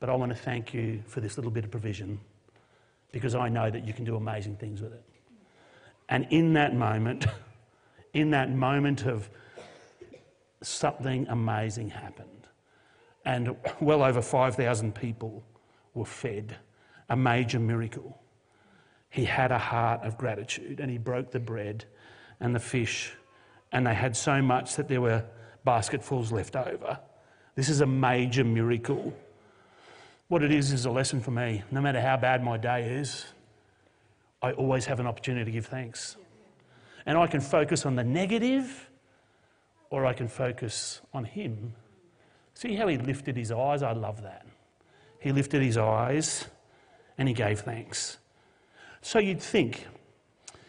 But 0.00 0.10
I 0.10 0.14
want 0.14 0.30
to 0.30 0.36
thank 0.36 0.72
you 0.72 1.02
for 1.06 1.20
this 1.20 1.36
little 1.36 1.50
bit 1.50 1.64
of 1.64 1.70
provision 1.70 2.20
because 3.12 3.34
I 3.34 3.48
know 3.48 3.70
that 3.70 3.86
you 3.86 3.92
can 3.92 4.04
do 4.04 4.16
amazing 4.16 4.56
things 4.56 4.80
with 4.80 4.92
it. 4.92 5.02
And 6.08 6.26
in 6.30 6.52
that 6.54 6.74
moment, 6.74 7.26
in 8.12 8.30
that 8.30 8.50
moment 8.50 9.06
of 9.06 9.28
something 10.62 11.26
amazing 11.28 11.90
happened. 11.90 12.46
And 13.24 13.56
well 13.80 14.02
over 14.02 14.22
5,000 14.22 14.94
people 14.94 15.42
were 15.94 16.04
fed, 16.04 16.56
a 17.08 17.16
major 17.16 17.58
miracle. 17.58 18.20
He 19.10 19.24
had 19.24 19.52
a 19.52 19.58
heart 19.58 20.02
of 20.02 20.18
gratitude 20.18 20.80
and 20.80 20.90
he 20.90 20.98
broke 20.98 21.30
the 21.30 21.40
bread 21.40 21.84
and 22.40 22.54
the 22.54 22.60
fish, 22.60 23.12
and 23.72 23.86
they 23.86 23.94
had 23.94 24.16
so 24.16 24.40
much 24.40 24.76
that 24.76 24.86
there 24.88 25.00
were 25.00 25.24
basketfuls 25.64 26.30
left 26.30 26.54
over. 26.56 26.98
This 27.56 27.68
is 27.68 27.80
a 27.80 27.86
major 27.86 28.44
miracle 28.44 29.12
what 30.28 30.42
it 30.42 30.52
is 30.52 30.72
is 30.72 30.84
a 30.84 30.90
lesson 30.90 31.20
for 31.20 31.30
me. 31.30 31.62
No 31.70 31.80
matter 31.80 32.00
how 32.00 32.18
bad 32.18 32.44
my 32.44 32.58
day 32.58 32.84
is, 32.84 33.24
I 34.42 34.52
always 34.52 34.84
have 34.84 35.00
an 35.00 35.06
opportunity 35.06 35.46
to 35.46 35.50
give 35.50 35.66
thanks. 35.66 36.16
And 37.06 37.16
I 37.16 37.26
can 37.26 37.40
focus 37.40 37.86
on 37.86 37.96
the 37.96 38.04
negative 38.04 38.87
or 39.90 40.06
I 40.06 40.12
can 40.12 40.28
focus 40.28 41.00
on 41.12 41.24
Him. 41.24 41.74
See 42.54 42.74
how 42.74 42.88
He 42.88 42.98
lifted 42.98 43.36
His 43.36 43.50
eyes? 43.50 43.82
I 43.82 43.92
love 43.92 44.22
that. 44.22 44.46
He 45.20 45.32
lifted 45.32 45.62
His 45.62 45.76
eyes 45.76 46.46
and 47.16 47.28
He 47.28 47.34
gave 47.34 47.60
thanks. 47.60 48.18
So 49.00 49.18
you'd 49.18 49.40
think, 49.40 49.86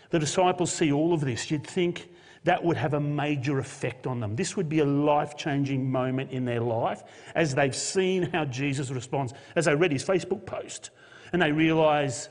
the 0.10 0.20
disciples 0.20 0.72
see 0.72 0.92
all 0.92 1.14
of 1.14 1.22
this, 1.22 1.52
you'd 1.52 1.66
think 1.66 2.10
that 2.44 2.64
would 2.64 2.78
have 2.78 2.94
a 2.94 3.00
major 3.00 3.60
effect 3.60 4.08
on 4.08 4.20
them. 4.20 4.36
This 4.36 4.56
would 4.56 4.70
be 4.70 4.80
a 4.80 4.86
life 4.86 5.36
changing 5.38 5.92
moment 5.92 6.32
in 6.32 6.46
their 6.46 6.62
life 6.62 7.04
as 7.36 7.54
they've 7.54 7.76
seen 7.76 8.24
how 8.24 8.46
Jesus 8.46 8.90
responds, 8.92 9.34
as 9.56 9.66
they 9.66 9.76
read 9.76 9.92
his 9.92 10.04
Facebook 10.04 10.46
post 10.46 10.92
and 11.34 11.42
they 11.42 11.52
realise 11.52 12.30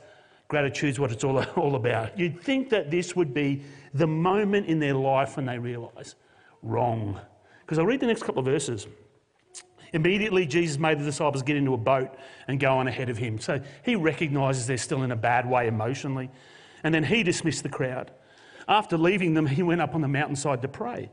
gratitude's 0.49 0.99
what 0.99 1.13
it's 1.13 1.25
all, 1.25 1.39
all 1.57 1.77
about. 1.77 2.19
You'd 2.19 2.41
think 2.41 2.71
that 2.71 2.91
this 2.91 3.15
would 3.15 3.35
be 3.35 3.63
the 3.95 4.07
moment 4.07 4.67
in 4.67 4.79
their 4.79 4.95
life 4.95 5.37
when 5.37 5.47
they 5.47 5.59
realise 5.59 6.15
wrong. 6.63 7.21
Because 7.61 7.79
I'll 7.79 7.87
read 7.87 8.01
the 8.01 8.07
next 8.07 8.23
couple 8.23 8.41
of 8.41 8.47
verses. 8.47 8.87
Immediately, 9.93 10.47
Jesus 10.47 10.79
made 10.79 10.99
the 10.99 11.05
disciples 11.05 11.43
get 11.43 11.57
into 11.57 11.75
a 11.75 11.79
boat 11.79 12.15
and 12.47 12.61
go 12.61 12.77
on 12.77 12.89
ahead 12.89 13.09
of 13.09 13.17
him. 13.17 13.39
So 13.39 13.61
he 13.85 13.97
recognises 13.97 14.67
they're 14.67 14.77
still 14.77 15.03
in 15.03 15.13
a 15.13 15.17
bad 15.17 15.49
way 15.49 15.67
emotionally. 15.67 16.31
And 16.83 16.95
then 16.95 17.05
he 17.05 17.23
dismissed 17.23 17.63
the 17.63 17.69
crowd. 17.69 18.11
After 18.69 18.99
leaving 18.99 19.35
them, 19.35 19.47
he 19.47 19.63
went 19.63 19.81
up 19.81 19.95
on 19.95 20.03
the 20.03 20.09
mountainside 20.09 20.63
to 20.63 20.69
pray. 20.69 21.11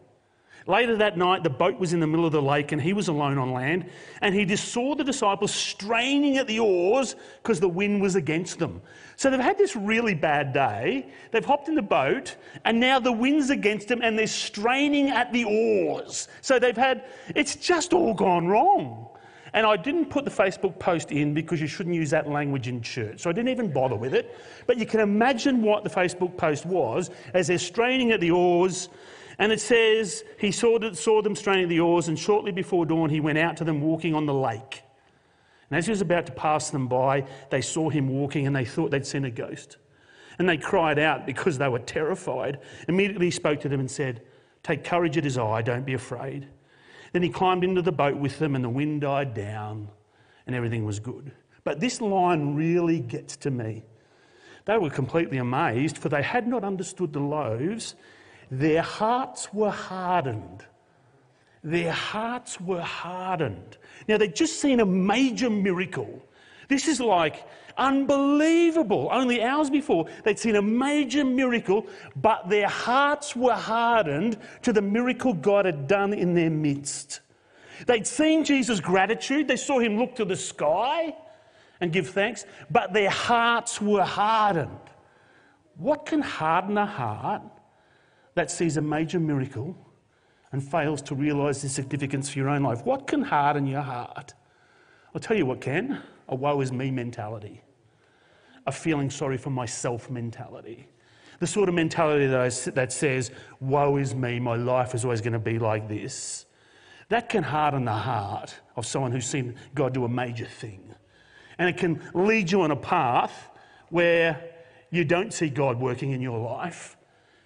Later 0.67 0.97
that 0.97 1.15
night, 1.15 1.43
the 1.43 1.49
boat 1.49 1.79
was 1.79 1.93
in 1.93 1.99
the 1.99 2.07
middle 2.07 2.25
of 2.25 2.31
the 2.31 2.41
lake 2.41 2.71
and 2.71 2.81
he 2.81 2.91
was 2.91 3.07
alone 3.07 3.37
on 3.37 3.51
land. 3.51 3.87
And 4.21 4.33
he 4.33 4.45
just 4.45 4.69
saw 4.69 4.95
the 4.95 5.03
disciples 5.03 5.53
straining 5.53 6.37
at 6.37 6.47
the 6.47 6.59
oars 6.59 7.15
because 7.43 7.59
the 7.59 7.69
wind 7.69 8.01
was 8.01 8.15
against 8.15 8.57
them. 8.57 8.81
So 9.15 9.29
they've 9.29 9.39
had 9.39 9.59
this 9.59 9.75
really 9.75 10.15
bad 10.15 10.53
day. 10.53 11.07
They've 11.31 11.45
hopped 11.45 11.67
in 11.67 11.75
the 11.75 11.83
boat 11.83 12.35
and 12.63 12.79
now 12.79 12.99
the 12.99 13.11
wind's 13.11 13.51
against 13.51 13.87
them 13.87 14.01
and 14.01 14.17
they're 14.17 14.25
straining 14.25 15.09
at 15.09 15.31
the 15.31 15.43
oars. 15.43 16.29
So 16.41 16.57
they've 16.57 16.75
had, 16.75 17.05
it's 17.35 17.55
just 17.55 17.93
all 17.93 18.15
gone 18.15 18.47
wrong. 18.47 19.09
And 19.53 19.67
I 19.67 19.77
didn't 19.77 20.07
put 20.07 20.25
the 20.25 20.31
Facebook 20.31 20.79
post 20.79 21.11
in 21.11 21.33
because 21.33 21.61
you 21.61 21.67
shouldn't 21.67 21.95
use 21.95 22.09
that 22.09 22.27
language 22.27 22.67
in 22.67 22.81
church. 22.81 23.21
So 23.21 23.29
I 23.29 23.33
didn't 23.33 23.49
even 23.49 23.71
bother 23.71 23.95
with 23.95 24.15
it. 24.15 24.35
But 24.65 24.77
you 24.77 24.85
can 24.85 24.99
imagine 24.99 25.61
what 25.61 25.83
the 25.83 25.89
Facebook 25.89 26.35
post 26.35 26.65
was 26.65 27.11
as 27.35 27.47
they're 27.47 27.57
straining 27.59 28.11
at 28.11 28.19
the 28.19 28.31
oars 28.31 28.89
and 29.37 29.51
it 29.51 29.59
says, 29.59 30.23
he 30.39 30.51
saw, 30.51 30.79
saw 30.93 31.21
them 31.21 31.35
straining 31.35 31.67
the 31.67 31.79
oars, 31.79 32.07
and 32.07 32.17
shortly 32.17 32.51
before 32.51 32.85
dawn, 32.85 33.09
he 33.09 33.19
went 33.19 33.37
out 33.37 33.57
to 33.57 33.63
them 33.63 33.81
walking 33.81 34.13
on 34.13 34.25
the 34.25 34.33
lake. 34.33 34.83
And 35.69 35.77
as 35.77 35.85
he 35.85 35.91
was 35.91 36.01
about 36.01 36.25
to 36.27 36.31
pass 36.31 36.69
them 36.69 36.87
by, 36.87 37.25
they 37.49 37.61
saw 37.61 37.89
him 37.89 38.07
walking 38.07 38.47
and 38.47 38.55
they 38.55 38.65
thought 38.65 38.91
they'd 38.91 39.05
seen 39.05 39.25
a 39.25 39.31
ghost. 39.31 39.77
And 40.37 40.47
they 40.47 40.57
cried 40.57 40.99
out 40.99 41.25
because 41.25 41.57
they 41.57 41.67
were 41.67 41.79
terrified. 41.79 42.59
Immediately 42.87 43.27
he 43.27 43.31
spoke 43.31 43.61
to 43.61 43.69
them 43.69 43.79
and 43.79 43.89
said, 43.89 44.21
Take 44.63 44.83
courage, 44.83 45.17
it 45.17 45.25
is 45.25 45.37
I, 45.37 45.61
don't 45.61 45.85
be 45.85 45.93
afraid. 45.93 46.47
Then 47.13 47.23
he 47.23 47.29
climbed 47.29 47.63
into 47.63 47.81
the 47.81 47.91
boat 47.91 48.17
with 48.17 48.39
them, 48.39 48.55
and 48.55 48.63
the 48.63 48.69
wind 48.69 49.01
died 49.01 49.33
down, 49.33 49.87
and 50.45 50.55
everything 50.55 50.85
was 50.85 50.99
good. 50.99 51.31
But 51.63 51.79
this 51.79 52.01
line 52.01 52.55
really 52.55 52.99
gets 52.99 53.37
to 53.37 53.51
me. 53.51 53.83
They 54.65 54.77
were 54.77 54.89
completely 54.89 55.37
amazed, 55.37 55.97
for 55.97 56.09
they 56.09 56.23
had 56.23 56.47
not 56.47 56.63
understood 56.63 57.13
the 57.13 57.19
loaves 57.19 57.95
their 58.51 58.81
hearts 58.81 59.53
were 59.53 59.71
hardened. 59.71 60.65
Their 61.63 61.91
hearts 61.91 62.61
were 62.61 62.81
hardened. 62.81 63.77
Now, 64.07 64.17
they'd 64.17 64.35
just 64.35 64.61
seen 64.61 64.79
a 64.79 64.85
major 64.85 65.49
miracle. 65.49 66.21
This 66.67 66.87
is 66.87 66.99
like 66.99 67.47
unbelievable. 67.77 69.09
Only 69.11 69.41
hours 69.43 69.69
before, 69.69 70.07
they'd 70.23 70.39
seen 70.39 70.55
a 70.55 70.61
major 70.61 71.25
miracle, 71.25 71.87
but 72.15 72.49
their 72.49 72.67
hearts 72.67 73.35
were 73.35 73.53
hardened 73.53 74.37
to 74.61 74.71
the 74.71 74.81
miracle 74.81 75.33
God 75.33 75.65
had 75.65 75.87
done 75.87 76.13
in 76.13 76.33
their 76.33 76.49
midst. 76.49 77.21
They'd 77.87 78.07
seen 78.07 78.43
Jesus' 78.43 78.79
gratitude, 78.79 79.47
they 79.47 79.57
saw 79.57 79.79
him 79.79 79.97
look 79.97 80.15
to 80.15 80.25
the 80.25 80.35
sky 80.35 81.15
and 81.81 81.91
give 81.91 82.09
thanks, 82.09 82.45
but 82.71 82.93
their 82.93 83.09
hearts 83.09 83.81
were 83.81 84.03
hardened. 84.03 84.79
What 85.77 86.05
can 86.05 86.21
harden 86.21 86.77
a 86.77 86.85
heart? 86.85 87.41
That 88.35 88.51
sees 88.51 88.77
a 88.77 88.81
major 88.81 89.19
miracle 89.19 89.75
and 90.51 90.63
fails 90.63 91.01
to 91.01 91.15
realize 91.15 91.61
the 91.61 91.69
significance 91.69 92.29
for 92.29 92.39
your 92.39 92.49
own 92.49 92.63
life? 92.63 92.85
What 92.85 93.07
can 93.07 93.21
harden 93.21 93.65
your 93.65 93.81
heart? 93.81 94.33
I'll 95.13 95.21
tell 95.21 95.37
you 95.37 95.45
what 95.45 95.61
can 95.61 96.01
a 96.27 96.35
woe 96.35 96.59
is 96.61 96.71
me 96.71 96.91
mentality, 96.91 97.61
a 98.65 98.71
feeling 98.71 99.09
sorry 99.09 99.37
for 99.37 99.49
myself 99.51 100.09
mentality. 100.09 100.87
The 101.39 101.47
sort 101.47 101.69
of 101.69 101.75
mentality 101.75 102.27
that, 102.27 102.39
I, 102.39 102.49
that 102.71 102.91
says, 102.91 103.31
woe 103.59 103.97
is 103.97 104.15
me, 104.15 104.39
my 104.39 104.55
life 104.55 104.95
is 104.95 105.03
always 105.05 105.21
going 105.21 105.33
to 105.33 105.39
be 105.39 105.59
like 105.59 105.87
this. 105.87 106.45
That 107.09 107.29
can 107.29 107.43
harden 107.43 107.85
the 107.85 107.93
heart 107.93 108.55
of 108.75 108.85
someone 108.85 109.11
who's 109.11 109.27
seen 109.27 109.55
God 109.75 109.93
do 109.93 110.05
a 110.05 110.09
major 110.09 110.45
thing. 110.45 110.95
And 111.59 111.69
it 111.69 111.77
can 111.77 112.01
lead 112.13 112.51
you 112.51 112.61
on 112.61 112.71
a 112.71 112.75
path 112.75 113.49
where 113.89 114.51
you 114.89 115.05
don't 115.05 115.33
see 115.33 115.49
God 115.49 115.79
working 115.79 116.11
in 116.11 116.21
your 116.21 116.39
life 116.39 116.97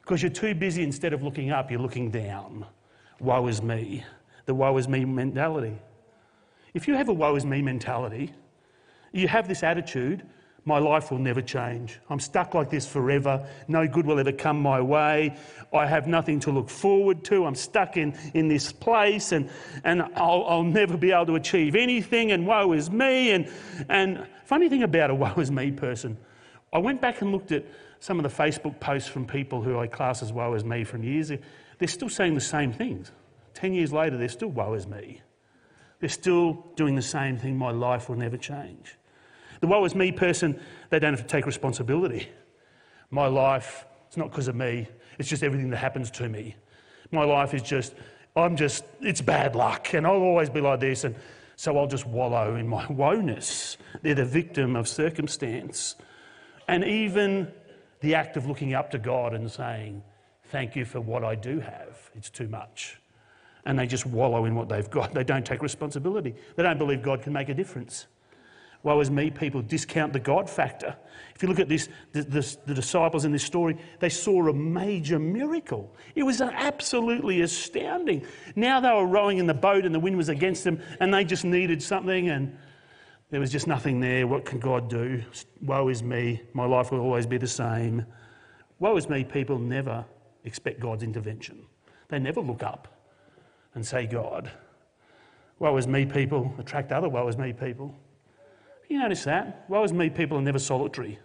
because 0.09 0.23
you're 0.23 0.31
too 0.31 0.55
busy, 0.55 0.81
instead 0.81 1.13
of 1.13 1.21
looking 1.21 1.51
up, 1.51 1.69
you're 1.69 1.79
looking 1.79 2.09
down. 2.09 2.65
Woe 3.19 3.45
is 3.45 3.61
me. 3.61 4.03
The 4.47 4.55
woe 4.55 4.75
is 4.77 4.87
me 4.87 5.05
mentality. 5.05 5.77
If 6.73 6.87
you 6.87 6.95
have 6.95 7.09
a 7.09 7.13
woe 7.13 7.35
is 7.35 7.45
me 7.45 7.61
mentality, 7.61 8.33
you 9.11 9.27
have 9.27 9.47
this 9.47 9.61
attitude, 9.61 10.25
my 10.65 10.79
life 10.79 11.11
will 11.11 11.19
never 11.19 11.43
change. 11.43 11.99
I'm 12.09 12.19
stuck 12.19 12.55
like 12.55 12.71
this 12.71 12.87
forever. 12.87 13.47
No 13.67 13.87
good 13.87 14.07
will 14.07 14.19
ever 14.19 14.31
come 14.31 14.59
my 14.59 14.81
way. 14.81 15.37
I 15.71 15.85
have 15.85 16.07
nothing 16.07 16.39
to 16.39 16.49
look 16.49 16.71
forward 16.71 17.23
to. 17.25 17.45
I'm 17.45 17.53
stuck 17.53 17.95
in, 17.95 18.17
in 18.33 18.47
this 18.47 18.71
place 18.71 19.31
and, 19.31 19.47
and 19.83 20.01
I'll, 20.15 20.43
I'll 20.47 20.63
never 20.63 20.97
be 20.97 21.11
able 21.11 21.27
to 21.27 21.35
achieve 21.35 21.75
anything. 21.75 22.31
And 22.31 22.47
woe 22.47 22.71
is 22.71 22.89
me. 22.89 23.33
And, 23.33 23.47
and 23.89 24.25
funny 24.45 24.69
thing 24.69 24.81
about 24.81 25.11
a 25.11 25.15
woe 25.15 25.35
is 25.37 25.51
me 25.51 25.71
person, 25.71 26.17
I 26.73 26.79
went 26.79 26.99
back 26.99 27.21
and 27.21 27.31
looked 27.31 27.51
at 27.51 27.63
some 27.99 28.19
of 28.19 28.23
the 28.23 28.43
Facebook 28.43 28.79
posts 28.79 29.09
from 29.09 29.25
people 29.25 29.61
who 29.61 29.79
I 29.79 29.87
class 29.87 30.21
as 30.23 30.31
woe 30.31 30.53
as 30.53 30.63
me 30.63 30.83
from 30.83 31.03
years 31.03 31.29
ago, 31.29 31.43
they're 31.77 31.87
still 31.87 32.09
saying 32.09 32.33
the 32.33 32.41
same 32.41 32.71
things. 32.71 33.11
Ten 33.53 33.73
years 33.73 33.91
later, 33.91 34.17
they're 34.17 34.29
still 34.29 34.49
woe 34.49 34.73
as 34.73 34.87
me. 34.87 35.21
They're 35.99 36.09
still 36.09 36.65
doing 36.75 36.95
the 36.95 37.01
same 37.01 37.37
thing. 37.37 37.57
My 37.57 37.71
life 37.71 38.09
will 38.09 38.15
never 38.15 38.37
change. 38.37 38.95
The 39.59 39.67
woe 39.67 39.83
is 39.83 39.95
me 39.95 40.11
person, 40.11 40.59
they 40.89 40.99
don't 40.99 41.13
have 41.13 41.21
to 41.21 41.27
take 41.27 41.45
responsibility. 41.45 42.29
My 43.11 43.27
life, 43.27 43.85
it's 44.07 44.15
not 44.15 44.29
because 44.29 44.47
of 44.47 44.55
me, 44.55 44.87
it's 45.17 45.27
just 45.27 45.43
everything 45.43 45.69
that 45.71 45.77
happens 45.77 46.09
to 46.11 46.29
me. 46.29 46.55
My 47.11 47.25
life 47.25 47.53
is 47.53 47.61
just, 47.61 47.95
I'm 48.35 48.55
just, 48.55 48.85
it's 49.01 49.21
bad 49.21 49.55
luck, 49.55 49.93
and 49.93 50.07
I'll 50.07 50.13
always 50.13 50.49
be 50.49 50.61
like 50.61 50.79
this, 50.79 51.03
and 51.03 51.15
so 51.57 51.77
I'll 51.77 51.87
just 51.87 52.05
wallow 52.05 52.55
in 52.55 52.67
my 52.67 52.85
woeness. 52.85 53.75
They're 54.01 54.15
the 54.15 54.23
victim 54.23 54.77
of 54.77 54.87
circumstance. 54.87 55.95
And 56.69 56.85
even 56.85 57.51
the 58.01 58.15
act 58.15 58.37
of 58.37 58.45
looking 58.45 58.73
up 58.73 58.91
to 58.91 58.97
God 58.97 59.33
and 59.33 59.49
saying, 59.49 60.03
Thank 60.45 60.75
you 60.75 60.83
for 60.83 60.99
what 60.99 61.23
I 61.23 61.35
do 61.35 61.59
have. 61.59 62.09
It's 62.15 62.29
too 62.29 62.47
much. 62.47 62.99
And 63.65 63.77
they 63.77 63.85
just 63.85 64.07
wallow 64.07 64.45
in 64.45 64.55
what 64.55 64.67
they've 64.67 64.89
got. 64.89 65.13
They 65.19 65.23
don't 65.23 65.45
take 65.45 65.61
responsibility. 65.61 66.33
They 66.55 66.63
don't 66.63 66.79
believe 66.79 67.03
God 67.03 67.21
can 67.21 67.33
make 67.33 67.49
a 67.49 67.53
difference. 67.53 68.07
Woe 68.81 68.99
is 69.01 69.11
me, 69.11 69.29
people 69.29 69.61
discount 69.61 70.13
the 70.13 70.19
God 70.19 70.49
factor. 70.49 70.95
If 71.35 71.43
you 71.43 71.49
look 71.49 71.59
at 71.59 71.67
this, 71.67 71.89
the, 72.13 72.21
the, 72.23 72.57
the, 72.65 72.73
disciples 72.73 73.25
in 73.25 73.31
this 73.33 73.43
story, 73.43 73.77
they 73.99 74.07
saw 74.07 74.47
a 74.47 74.53
major 74.53 75.19
miracle. 75.19 75.93
It 76.15 76.23
was 76.23 76.39
absolutely 76.39 77.41
astounding. 77.41 78.25
Now 78.55 78.79
they 78.79 78.89
were 78.89 79.05
rowing 79.05 79.37
in 79.37 79.47
the 79.47 79.53
boat 79.53 79.85
and 79.85 79.93
the 79.93 79.99
wind 79.99 80.15
was 80.15 80.29
against 80.29 80.63
them 80.63 80.81
and 81.01 81.13
they 81.13 81.25
just 81.25 81.43
needed 81.43 81.83
something 81.83 82.29
and 82.29 82.57
there 83.29 83.39
was 83.39 83.51
just 83.51 83.67
nothing 83.67 83.99
there. 83.99 84.25
What 84.25 84.45
can 84.45 84.59
God 84.59 84.89
do? 84.89 85.23
Woe 85.61 85.89
is 85.89 86.01
me. 86.01 86.41
My 86.53 86.65
life 86.65 86.91
will 86.91 86.99
always 86.99 87.27
be 87.27 87.37
the 87.37 87.47
same. 87.47 88.05
Woe 88.79 88.97
is 88.97 89.07
me. 89.07 89.23
People 89.23 89.59
never 89.59 90.03
expect 90.45 90.79
God's 90.79 91.03
intervention. 91.03 91.65
They 92.07 92.17
never 92.17 92.41
look 92.41 92.63
up 92.63 92.87
and 93.75 93.85
say, 93.85 94.07
God. 94.07 94.51
Woe 95.59 95.77
is 95.77 95.87
me. 95.87 96.05
People 96.05 96.53
attract 96.57 96.91
other 96.91 97.09
woe 97.09 97.27
is 97.27 97.37
me 97.37 97.53
people. 97.53 97.93
You 98.87 98.97
notice 98.97 99.25
that? 99.25 99.65
Woe 99.67 99.83
is 99.83 99.93
me. 99.93 100.09
People 100.09 100.37
are 100.37 100.41
never 100.41 100.57
solitary. 100.57 101.19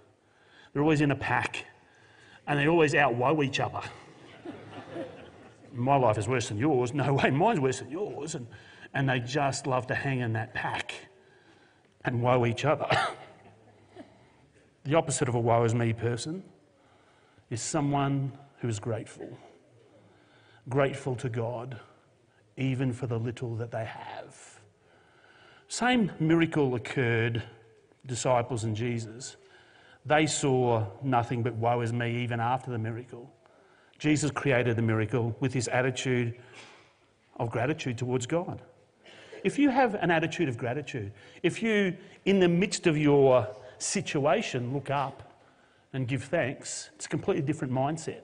They're 0.73 0.83
always 0.83 1.01
in 1.01 1.11
a 1.11 1.17
pack 1.17 1.65
and 2.47 2.59
they 2.59 2.69
always 2.69 2.95
outwoe 2.95 3.43
each 3.43 3.61
other. 3.61 3.81
My 5.73 5.97
life 5.97 6.19
is 6.19 6.29
worse 6.29 6.49
than 6.49 6.59
yours. 6.59 6.93
No 6.93 7.15
way, 7.15 7.31
mine's 7.31 7.61
worse 7.61 7.79
than 7.79 7.91
yours. 7.91 8.35
And, 8.35 8.47
and 8.93 9.09
they 9.09 9.21
just 9.21 9.67
love 9.67 9.87
to 9.87 9.95
hang 9.95 10.21
in 10.21 10.35
that 10.35 10.53
pack 10.53 10.95
and 12.05 12.21
woe 12.23 12.47
each 12.47 12.65
other. 12.65 12.87
the 14.85 14.95
opposite 14.95 15.29
of 15.29 15.35
a 15.35 15.41
woe 15.41 15.65
is 15.65 15.75
me 15.75 15.93
person 15.93 16.43
is 17.51 17.63
someone 17.63 18.33
who 18.61 18.69
is 18.69 18.79
grateful. 18.79 19.39
Grateful 20.69 21.15
to 21.17 21.29
God, 21.29 21.79
even 22.57 22.93
for 22.93 23.07
the 23.07 23.19
little 23.19 23.55
that 23.57 23.71
they 23.71 23.85
have. 23.85 24.61
Same 25.69 26.11
miracle 26.21 26.75
occurred, 26.75 27.43
disciples 28.07 28.65
and 28.65 28.75
Jesus. 28.75 29.37
They 30.07 30.27
saw 30.27 30.87
nothing 31.03 31.43
but 31.43 31.55
woe 31.55 31.81
is 31.81 31.93
me 31.93 32.23
even 32.23 32.41
after 32.41 32.71
the 32.71 32.79
miracle. 32.79 33.31
Jesus 33.99 34.31
created 34.31 34.77
the 34.77 34.83
miracle 34.83 35.37
with 35.41 35.53
his 35.53 35.69
attitude 35.69 36.35
of 37.37 37.51
gratitude 37.51 37.99
towards 37.99 38.27
God 38.27 38.61
if 39.45 39.59
you 39.59 39.69
have 39.69 39.95
an 39.95 40.11
attitude 40.11 40.49
of 40.49 40.57
gratitude, 40.57 41.13
if 41.43 41.63
you, 41.63 41.95
in 42.25 42.41
the 42.41 42.49
midst 42.49 42.87
of 42.87 42.97
your 42.97 43.47
situation, 43.79 44.73
look 44.73 44.91
up 44.91 45.35
and 45.93 46.09
give 46.09 46.25
thanks, 46.25 46.89
it's 46.97 47.05
a 47.05 47.09
completely 47.09 47.43
different 47.43 47.73
mindset. 47.73 48.23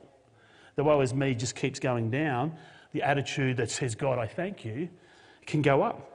The 0.77 0.83
woe 0.83 1.00
is 1.03 1.12
me 1.12 1.35
just 1.35 1.55
keeps 1.55 1.79
going 1.79 2.11
down. 2.11 2.57
The 2.93 3.03
attitude 3.03 3.59
that 3.59 3.71
says, 3.71 3.95
God, 3.95 4.19
I 4.19 4.27
thank 4.27 4.65
you, 4.65 4.89
can 5.47 5.61
go 5.61 5.83
up. 5.83 6.07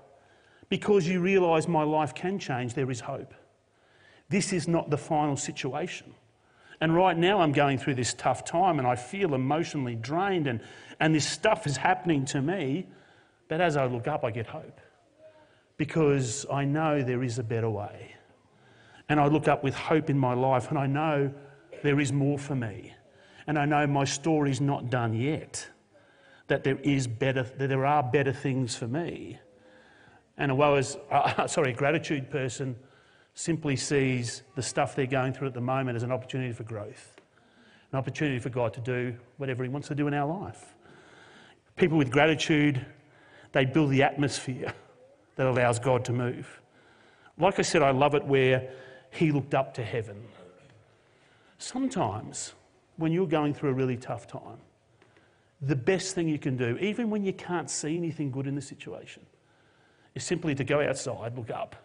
Because 0.69 1.07
you 1.07 1.21
realise 1.21 1.67
my 1.67 1.83
life 1.83 2.15
can 2.15 2.39
change, 2.39 2.73
there 2.73 2.89
is 2.89 2.99
hope. 2.99 3.33
This 4.29 4.51
is 4.51 4.67
not 4.67 4.89
the 4.89 4.97
final 4.97 5.37
situation. 5.37 6.15
And 6.81 6.95
right 6.95 7.15
now, 7.15 7.39
I'm 7.39 7.51
going 7.51 7.77
through 7.77 7.93
this 7.93 8.15
tough 8.15 8.43
time 8.43 8.79
and 8.79 8.87
I 8.87 8.95
feel 8.95 9.35
emotionally 9.35 9.95
drained, 9.95 10.47
and, 10.47 10.59
and 10.99 11.13
this 11.13 11.27
stuff 11.27 11.67
is 11.67 11.77
happening 11.77 12.25
to 12.25 12.41
me. 12.41 12.87
But 13.47 13.61
as 13.61 13.77
I 13.77 13.85
look 13.85 14.07
up, 14.07 14.23
I 14.23 14.31
get 14.31 14.47
hope 14.47 14.81
because 15.77 16.45
I 16.51 16.65
know 16.65 17.03
there 17.03 17.23
is 17.23 17.39
a 17.39 17.43
better 17.43 17.69
way. 17.69 18.15
And 19.09 19.19
I 19.19 19.27
look 19.27 19.47
up 19.47 19.63
with 19.63 19.75
hope 19.75 20.09
in 20.09 20.17
my 20.17 20.33
life, 20.33 20.69
and 20.69 20.79
I 20.79 20.87
know 20.87 21.31
there 21.83 21.99
is 21.99 22.11
more 22.11 22.39
for 22.39 22.55
me. 22.55 22.93
And 23.47 23.59
I 23.59 23.65
know 23.65 23.85
my 23.85 24.05
story's 24.05 24.61
not 24.61 24.89
done 24.89 25.13
yet, 25.13 25.67
that 26.47 26.63
there, 26.63 26.77
is 26.77 27.07
better, 27.07 27.43
that 27.43 27.67
there 27.67 27.85
are 27.85 28.01
better 28.01 28.33
things 28.33 28.75
for 28.75 28.87
me. 28.87 29.39
And 30.37 30.51
a 30.51 30.55
woe 30.55 30.75
is, 30.75 30.97
uh, 31.11 31.47
sorry, 31.47 31.71
a 31.71 31.75
gratitude 31.75 32.29
person 32.29 32.75
simply 33.35 33.75
sees 33.75 34.43
the 34.55 34.63
stuff 34.63 34.95
they're 34.95 35.05
going 35.05 35.33
through 35.33 35.47
at 35.47 35.53
the 35.53 35.61
moment 35.61 35.95
as 35.95 36.03
an 36.03 36.11
opportunity 36.11 36.53
for 36.53 36.63
growth, 36.63 37.15
an 37.91 37.97
opportunity 37.99 38.39
for 38.39 38.49
God 38.49 38.73
to 38.73 38.81
do 38.81 39.15
whatever 39.37 39.63
He 39.63 39.69
wants 39.69 39.89
to 39.89 39.95
do 39.95 40.07
in 40.07 40.13
our 40.13 40.27
life. 40.27 40.73
People 41.75 41.97
with 41.97 42.09
gratitude, 42.09 42.85
they 43.51 43.65
build 43.65 43.91
the 43.91 44.01
atmosphere 44.01 44.73
that 45.35 45.47
allows 45.47 45.79
God 45.79 46.05
to 46.05 46.13
move. 46.13 46.61
Like 47.37 47.59
I 47.59 47.61
said, 47.61 47.81
I 47.81 47.91
love 47.91 48.15
it 48.15 48.25
where 48.25 48.69
He 49.11 49.31
looked 49.31 49.53
up 49.53 49.73
to 49.75 49.83
heaven. 49.83 50.23
Sometimes, 51.57 52.53
when 52.97 53.11
you're 53.11 53.27
going 53.27 53.53
through 53.53 53.71
a 53.71 53.73
really 53.73 53.97
tough 53.97 54.27
time, 54.27 54.59
the 55.61 55.75
best 55.75 56.15
thing 56.15 56.27
you 56.27 56.39
can 56.39 56.57
do, 56.57 56.77
even 56.77 57.09
when 57.09 57.23
you 57.23 57.33
can't 57.33 57.69
see 57.69 57.97
anything 57.97 58.31
good 58.31 58.47
in 58.47 58.55
the 58.55 58.61
situation, 58.61 59.25
is 60.13 60.23
simply 60.23 60.55
to 60.55 60.63
go 60.63 60.81
outside, 60.81 61.35
look 61.37 61.49
up, 61.49 61.75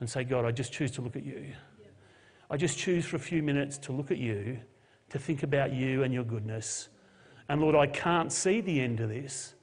and 0.00 0.08
say, 0.08 0.24
God, 0.24 0.44
I 0.44 0.50
just 0.50 0.72
choose 0.72 0.90
to 0.92 1.02
look 1.02 1.16
at 1.16 1.24
you. 1.24 1.46
I 2.50 2.56
just 2.56 2.78
choose 2.78 3.04
for 3.06 3.16
a 3.16 3.20
few 3.20 3.42
minutes 3.42 3.78
to 3.78 3.92
look 3.92 4.10
at 4.10 4.18
you, 4.18 4.58
to 5.10 5.18
think 5.18 5.42
about 5.42 5.72
you 5.72 6.02
and 6.02 6.12
your 6.12 6.24
goodness. 6.24 6.88
And 7.48 7.60
Lord, 7.60 7.74
I 7.74 7.86
can't 7.86 8.32
see 8.32 8.60
the 8.60 8.80
end 8.80 9.00
of 9.00 9.08
this, 9.08 9.54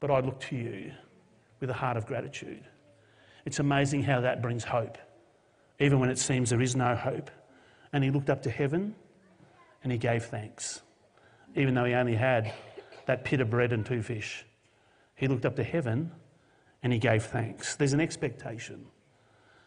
but 0.00 0.10
I 0.10 0.20
look 0.20 0.40
to 0.40 0.56
you 0.56 0.92
with 1.64 1.70
a 1.70 1.78
heart 1.78 1.96
of 1.96 2.04
gratitude. 2.04 2.62
It's 3.46 3.58
amazing 3.58 4.02
how 4.02 4.20
that 4.20 4.42
brings 4.42 4.64
hope, 4.64 4.98
even 5.80 5.98
when 5.98 6.10
it 6.10 6.18
seems 6.18 6.50
there 6.50 6.60
is 6.60 6.76
no 6.76 6.94
hope. 6.94 7.30
And 7.90 8.04
he 8.04 8.10
looked 8.10 8.28
up 8.28 8.42
to 8.42 8.50
heaven 8.50 8.94
and 9.82 9.90
he 9.90 9.96
gave 9.96 10.26
thanks, 10.26 10.82
even 11.56 11.72
though 11.72 11.86
he 11.86 11.94
only 11.94 12.16
had 12.16 12.52
that 13.06 13.24
pit 13.24 13.40
of 13.40 13.48
bread 13.48 13.72
and 13.72 13.86
two 13.86 14.02
fish. 14.02 14.44
He 15.14 15.26
looked 15.26 15.46
up 15.46 15.56
to 15.56 15.64
heaven 15.64 16.12
and 16.82 16.92
he 16.92 16.98
gave 16.98 17.24
thanks. 17.24 17.76
There's 17.76 17.94
an 17.94 18.00
expectation 18.00 18.84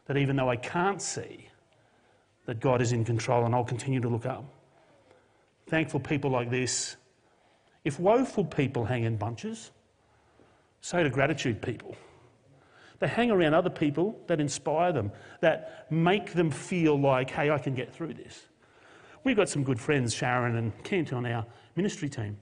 that 0.05 0.17
even 0.17 0.35
though 0.35 0.51
I 0.51 0.55
can't 0.55 1.01
see, 1.01 1.49
that 2.45 2.59
God 2.59 2.79
is 2.79 2.91
in 2.91 3.05
control 3.05 3.43
and 3.43 3.55
I'll 3.55 3.63
continue 3.63 4.01
to 4.01 4.07
look 4.07 4.27
up. 4.27 4.45
Thankful 5.65 5.99
people 5.99 6.29
like 6.29 6.51
this. 6.51 6.95
If 7.83 7.99
woeful 7.99 8.45
people 8.45 8.85
hang 8.85 9.03
in 9.03 9.17
bunches, 9.17 9.71
so 10.81 11.03
do 11.03 11.09
gratitude 11.09 11.61
people. 11.61 11.95
They 12.99 13.07
hang 13.07 13.29
around 13.29 13.53
other 13.53 13.69
people 13.69 14.19
that 14.27 14.39
inspire 14.39 14.91
them, 14.91 15.11
that 15.41 15.85
make 15.91 16.33
them 16.33 16.49
feel 16.49 16.99
like, 16.99 17.29
hey, 17.29 17.51
I 17.51 17.57
can 17.57 17.75
get 17.75 17.93
through 17.93 18.15
this. 18.15 18.47
We've 19.23 19.35
got 19.35 19.49
some 19.49 19.63
good 19.63 19.79
friends, 19.79 20.13
Sharon 20.13 20.55
and 20.55 20.83
Kent, 20.83 21.13
on 21.13 21.25
our 21.25 21.45
ministry 21.75 22.09
team. 22.09 22.37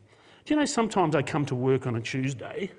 Do 0.45 0.53
you 0.53 0.59
know 0.59 0.65
sometimes 0.65 1.15
I 1.15 1.23
come 1.23 1.45
to 1.47 1.55
work 1.55 1.87
on 1.87 1.95
a 1.95 2.01
Tuesday 2.01 2.71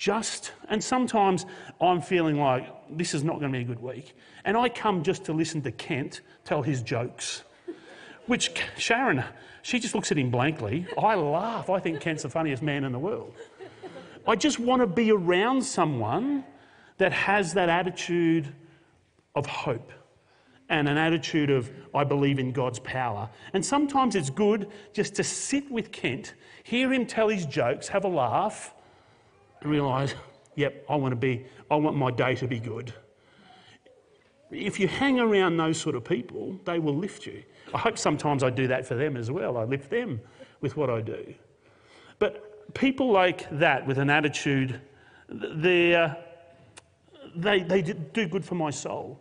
just, 0.00 0.52
and 0.70 0.82
sometimes 0.82 1.44
I'm 1.78 2.00
feeling 2.00 2.40
like 2.40 2.66
this 2.90 3.12
is 3.12 3.22
not 3.22 3.38
going 3.38 3.52
to 3.52 3.58
be 3.58 3.62
a 3.62 3.66
good 3.66 3.82
week. 3.82 4.16
And 4.46 4.56
I 4.56 4.70
come 4.70 5.02
just 5.02 5.24
to 5.26 5.34
listen 5.34 5.60
to 5.62 5.70
Kent 5.72 6.22
tell 6.42 6.62
his 6.62 6.80
jokes, 6.80 7.42
which 8.24 8.50
Sharon, 8.78 9.22
she 9.60 9.78
just 9.78 9.94
looks 9.94 10.10
at 10.10 10.16
him 10.16 10.30
blankly. 10.30 10.86
I 10.98 11.16
laugh. 11.16 11.68
I 11.68 11.80
think 11.80 12.00
Kent's 12.00 12.22
the 12.22 12.30
funniest 12.30 12.62
man 12.62 12.84
in 12.84 12.92
the 12.92 12.98
world. 12.98 13.34
I 14.30 14.36
just 14.36 14.60
want 14.60 14.80
to 14.80 14.86
be 14.86 15.10
around 15.10 15.60
someone 15.60 16.44
that 16.98 17.12
has 17.12 17.52
that 17.54 17.68
attitude 17.68 18.54
of 19.34 19.44
hope 19.44 19.90
and 20.68 20.88
an 20.88 20.96
attitude 20.96 21.50
of, 21.50 21.68
I 21.92 22.04
believe 22.04 22.38
in 22.38 22.52
God's 22.52 22.78
power. 22.78 23.28
And 23.54 23.66
sometimes 23.66 24.14
it's 24.14 24.30
good 24.30 24.68
just 24.92 25.16
to 25.16 25.24
sit 25.24 25.68
with 25.68 25.90
Kent, 25.90 26.34
hear 26.62 26.92
him 26.92 27.06
tell 27.06 27.28
his 27.28 27.44
jokes, 27.44 27.88
have 27.88 28.04
a 28.04 28.08
laugh, 28.08 28.72
and 29.62 29.70
realise, 29.72 30.14
yep, 30.54 30.84
I 30.88 30.94
want 30.94 31.10
to 31.10 31.16
be, 31.16 31.44
I 31.68 31.74
want 31.74 31.96
my 31.96 32.12
day 32.12 32.36
to 32.36 32.46
be 32.46 32.60
good. 32.60 32.94
If 34.52 34.78
you 34.78 34.86
hang 34.86 35.18
around 35.18 35.56
those 35.56 35.80
sort 35.80 35.96
of 35.96 36.04
people, 36.04 36.56
they 36.64 36.78
will 36.78 36.96
lift 36.96 37.26
you. 37.26 37.42
I 37.74 37.78
hope 37.78 37.98
sometimes 37.98 38.44
I 38.44 38.50
do 38.50 38.68
that 38.68 38.86
for 38.86 38.94
them 38.94 39.16
as 39.16 39.28
well. 39.28 39.56
I 39.56 39.64
lift 39.64 39.90
them 39.90 40.20
with 40.60 40.76
what 40.76 40.88
I 40.88 41.00
do. 41.00 41.34
But 42.20 42.49
people 42.74 43.10
like 43.10 43.48
that 43.58 43.86
with 43.86 43.98
an 43.98 44.10
attitude, 44.10 44.80
they 45.28 46.14
they, 47.34 47.82
do 47.82 48.26
good 48.26 48.44
for 48.44 48.54
my 48.54 48.70
soul. 48.70 49.20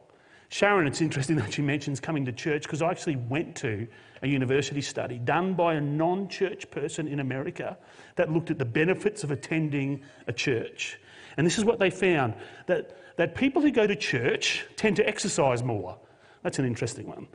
Sharon, 0.49 0.87
it's 0.87 1.01
interesting 1.01 1.35
that 1.37 1.53
she 1.53 1.61
mentions 1.61 1.99
coming 1.99 2.25
to 2.25 2.31
church 2.31 2.63
because 2.63 2.81
I 2.81 2.89
actually 2.89 3.17
went 3.17 3.55
to 3.57 3.87
a 4.21 4.27
university 4.27 4.81
study 4.81 5.17
done 5.19 5.53
by 5.53 5.75
a 5.75 5.81
non 5.81 6.27
church 6.27 6.69
person 6.71 7.07
in 7.07 7.19
America 7.19 7.77
that 8.15 8.31
looked 8.31 8.51
at 8.51 8.57
the 8.57 8.65
benefits 8.65 9.23
of 9.23 9.31
attending 9.31 10.01
a 10.27 10.33
church. 10.33 10.99
And 11.37 11.45
this 11.45 11.57
is 11.57 11.63
what 11.63 11.79
they 11.79 11.89
found 11.89 12.33
that, 12.65 12.97
that 13.17 13.35
people 13.35 13.61
who 13.61 13.71
go 13.71 13.87
to 13.87 13.95
church 13.95 14.65
tend 14.75 14.95
to 14.97 15.07
exercise 15.07 15.63
more. 15.63 15.97
That's 16.43 16.59
an 16.59 16.65
interesting 16.65 17.07
one. 17.07 17.27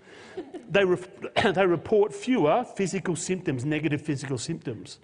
they, 0.69 0.85
re- 0.85 0.99
they 1.53 1.67
report 1.67 2.13
fewer 2.13 2.65
physical 2.65 3.17
symptoms, 3.17 3.65
negative 3.65 4.03
physical 4.03 4.37
symptoms. 4.37 4.99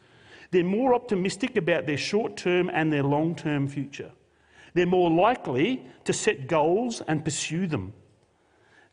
They're 0.51 0.65
more 0.65 0.95
optimistic 0.95 1.57
about 1.57 1.87
their 1.87 1.97
short 1.97 2.37
term 2.37 2.71
and 2.73 2.93
their 2.93 3.03
long 3.03 3.35
term 3.35 3.69
future. 3.69 4.11
They're 4.75 4.87
more 4.87 5.11
likely 5.11 5.85
to 6.05 6.13
set 6.13 6.47
goals 6.47 7.03
and 7.07 7.25
pursue 7.25 7.67
them. 7.67 7.93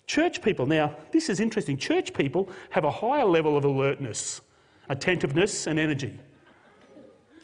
Church 0.07 0.41
people, 0.41 0.65
now, 0.65 0.95
this 1.11 1.29
is 1.29 1.39
interesting. 1.39 1.77
Church 1.77 2.13
people 2.13 2.49
have 2.69 2.85
a 2.85 2.91
higher 2.91 3.25
level 3.25 3.57
of 3.57 3.65
alertness, 3.65 4.41
attentiveness, 4.87 5.67
and 5.67 5.77
energy, 5.77 6.17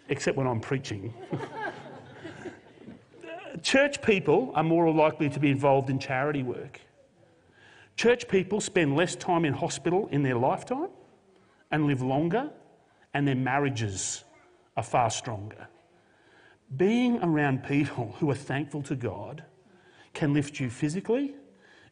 except 0.09 0.37
when 0.37 0.47
I'm 0.47 0.61
preaching. 0.61 1.13
Church 3.61 4.01
people 4.01 4.51
are 4.55 4.63
more 4.63 4.89
likely 4.91 5.29
to 5.29 5.39
be 5.39 5.49
involved 5.49 5.89
in 5.89 5.99
charity 5.99 6.41
work. 6.41 6.79
Church 7.95 8.27
people 8.27 8.59
spend 8.59 8.95
less 8.95 9.15
time 9.15 9.45
in 9.45 9.53
hospital 9.53 10.07
in 10.11 10.23
their 10.23 10.35
lifetime 10.35 10.89
and 11.69 11.85
live 11.85 12.01
longer, 12.01 12.49
and 13.13 13.27
their 13.27 13.35
marriages 13.35 14.23
are 14.75 14.83
far 14.83 15.09
stronger. 15.09 15.67
Being 16.77 17.21
around 17.21 17.63
people 17.63 18.15
who 18.19 18.29
are 18.31 18.35
thankful 18.35 18.81
to 18.83 18.95
God 18.95 19.43
can 20.13 20.33
lift 20.33 20.59
you 20.59 20.69
physically 20.69 21.35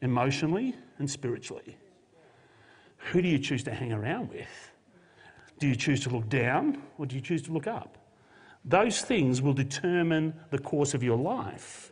emotionally 0.01 0.75
and 0.97 1.09
spiritually. 1.09 1.77
Who 3.11 3.21
do 3.21 3.27
you 3.27 3.39
choose 3.39 3.63
to 3.63 3.73
hang 3.73 3.91
around 3.91 4.29
with? 4.29 4.71
Do 5.59 5.67
you 5.67 5.75
choose 5.75 5.99
to 6.01 6.09
look 6.09 6.27
down 6.29 6.81
or 6.97 7.05
do 7.05 7.15
you 7.15 7.21
choose 7.21 7.41
to 7.43 7.51
look 7.51 7.67
up? 7.67 7.97
Those 8.65 9.01
things 9.01 9.41
will 9.41 9.53
determine 9.53 10.33
the 10.49 10.59
course 10.59 10.93
of 10.93 11.03
your 11.03 11.17
life. 11.17 11.91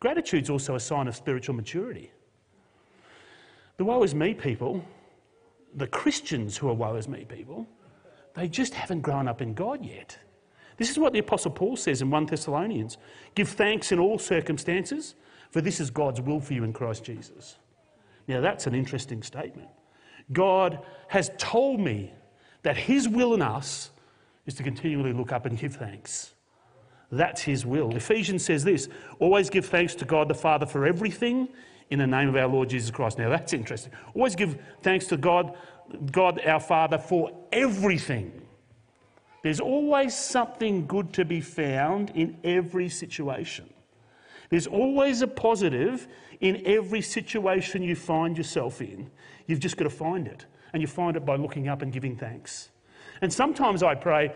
Gratitude 0.00 0.44
is 0.44 0.50
also 0.50 0.74
a 0.74 0.80
sign 0.80 1.08
of 1.08 1.16
spiritual 1.16 1.54
maturity. 1.54 2.10
The 3.76 3.84
woe 3.84 4.02
is 4.02 4.14
me 4.14 4.34
people, 4.34 4.84
the 5.74 5.86
Christians 5.86 6.56
who 6.56 6.68
are 6.68 6.74
woe 6.74 6.96
is 6.96 7.08
me 7.08 7.24
people, 7.24 7.66
they 8.34 8.48
just 8.48 8.74
haven't 8.74 9.00
grown 9.00 9.28
up 9.28 9.40
in 9.40 9.54
God 9.54 9.84
yet. 9.84 10.18
This 10.76 10.90
is 10.90 10.98
what 10.98 11.12
the 11.12 11.20
Apostle 11.20 11.52
Paul 11.52 11.76
says 11.76 12.02
in 12.02 12.10
1 12.10 12.26
Thessalonians 12.26 12.98
Give 13.34 13.48
thanks 13.48 13.92
in 13.92 13.98
all 13.98 14.18
circumstances, 14.18 15.14
for 15.50 15.60
this 15.60 15.80
is 15.80 15.90
God's 15.90 16.20
will 16.20 16.40
for 16.40 16.52
you 16.52 16.64
in 16.64 16.72
Christ 16.72 17.04
Jesus. 17.04 17.56
Now, 18.26 18.40
that's 18.40 18.66
an 18.66 18.74
interesting 18.74 19.22
statement. 19.22 19.68
God 20.32 20.80
has 21.08 21.30
told 21.38 21.80
me 21.80 22.12
that 22.62 22.76
His 22.76 23.08
will 23.08 23.34
in 23.34 23.42
us 23.42 23.90
is 24.46 24.54
to 24.54 24.62
continually 24.62 25.12
look 25.12 25.32
up 25.32 25.46
and 25.46 25.58
give 25.58 25.76
thanks. 25.76 26.34
That's 27.12 27.42
His 27.42 27.64
will. 27.64 27.94
Ephesians 27.94 28.44
says 28.44 28.64
this 28.64 28.88
always 29.20 29.50
give 29.50 29.66
thanks 29.66 29.94
to 29.96 30.04
God 30.04 30.28
the 30.28 30.34
Father 30.34 30.66
for 30.66 30.86
everything 30.86 31.48
in 31.90 31.98
the 31.98 32.06
name 32.06 32.28
of 32.28 32.36
our 32.36 32.48
Lord 32.48 32.70
Jesus 32.70 32.90
Christ. 32.90 33.18
Now, 33.18 33.28
that's 33.28 33.52
interesting. 33.52 33.92
Always 34.14 34.34
give 34.34 34.58
thanks 34.82 35.06
to 35.08 35.16
God, 35.16 35.56
God 36.10 36.40
our 36.44 36.60
Father 36.60 36.98
for 36.98 37.30
everything. 37.52 38.42
There's 39.42 39.60
always 39.60 40.16
something 40.16 40.86
good 40.86 41.12
to 41.14 41.24
be 41.24 41.40
found 41.40 42.10
in 42.10 42.38
every 42.44 42.88
situation. 42.88 43.68
There's 44.48 44.66
always 44.66 45.20
a 45.20 45.26
positive 45.26 46.08
in 46.40 46.62
every 46.66 47.00
situation 47.00 47.82
you 47.82 47.96
find 47.96 48.36
yourself 48.38 48.80
in. 48.80 49.10
You've 49.46 49.60
just 49.60 49.76
got 49.76 49.84
to 49.84 49.90
find 49.90 50.26
it. 50.26 50.46
And 50.72 50.80
you 50.80 50.86
find 50.86 51.16
it 51.16 51.24
by 51.24 51.36
looking 51.36 51.68
up 51.68 51.82
and 51.82 51.92
giving 51.92 52.16
thanks. 52.16 52.70
And 53.20 53.32
sometimes 53.32 53.82
I 53.82 53.94
pray, 53.94 54.32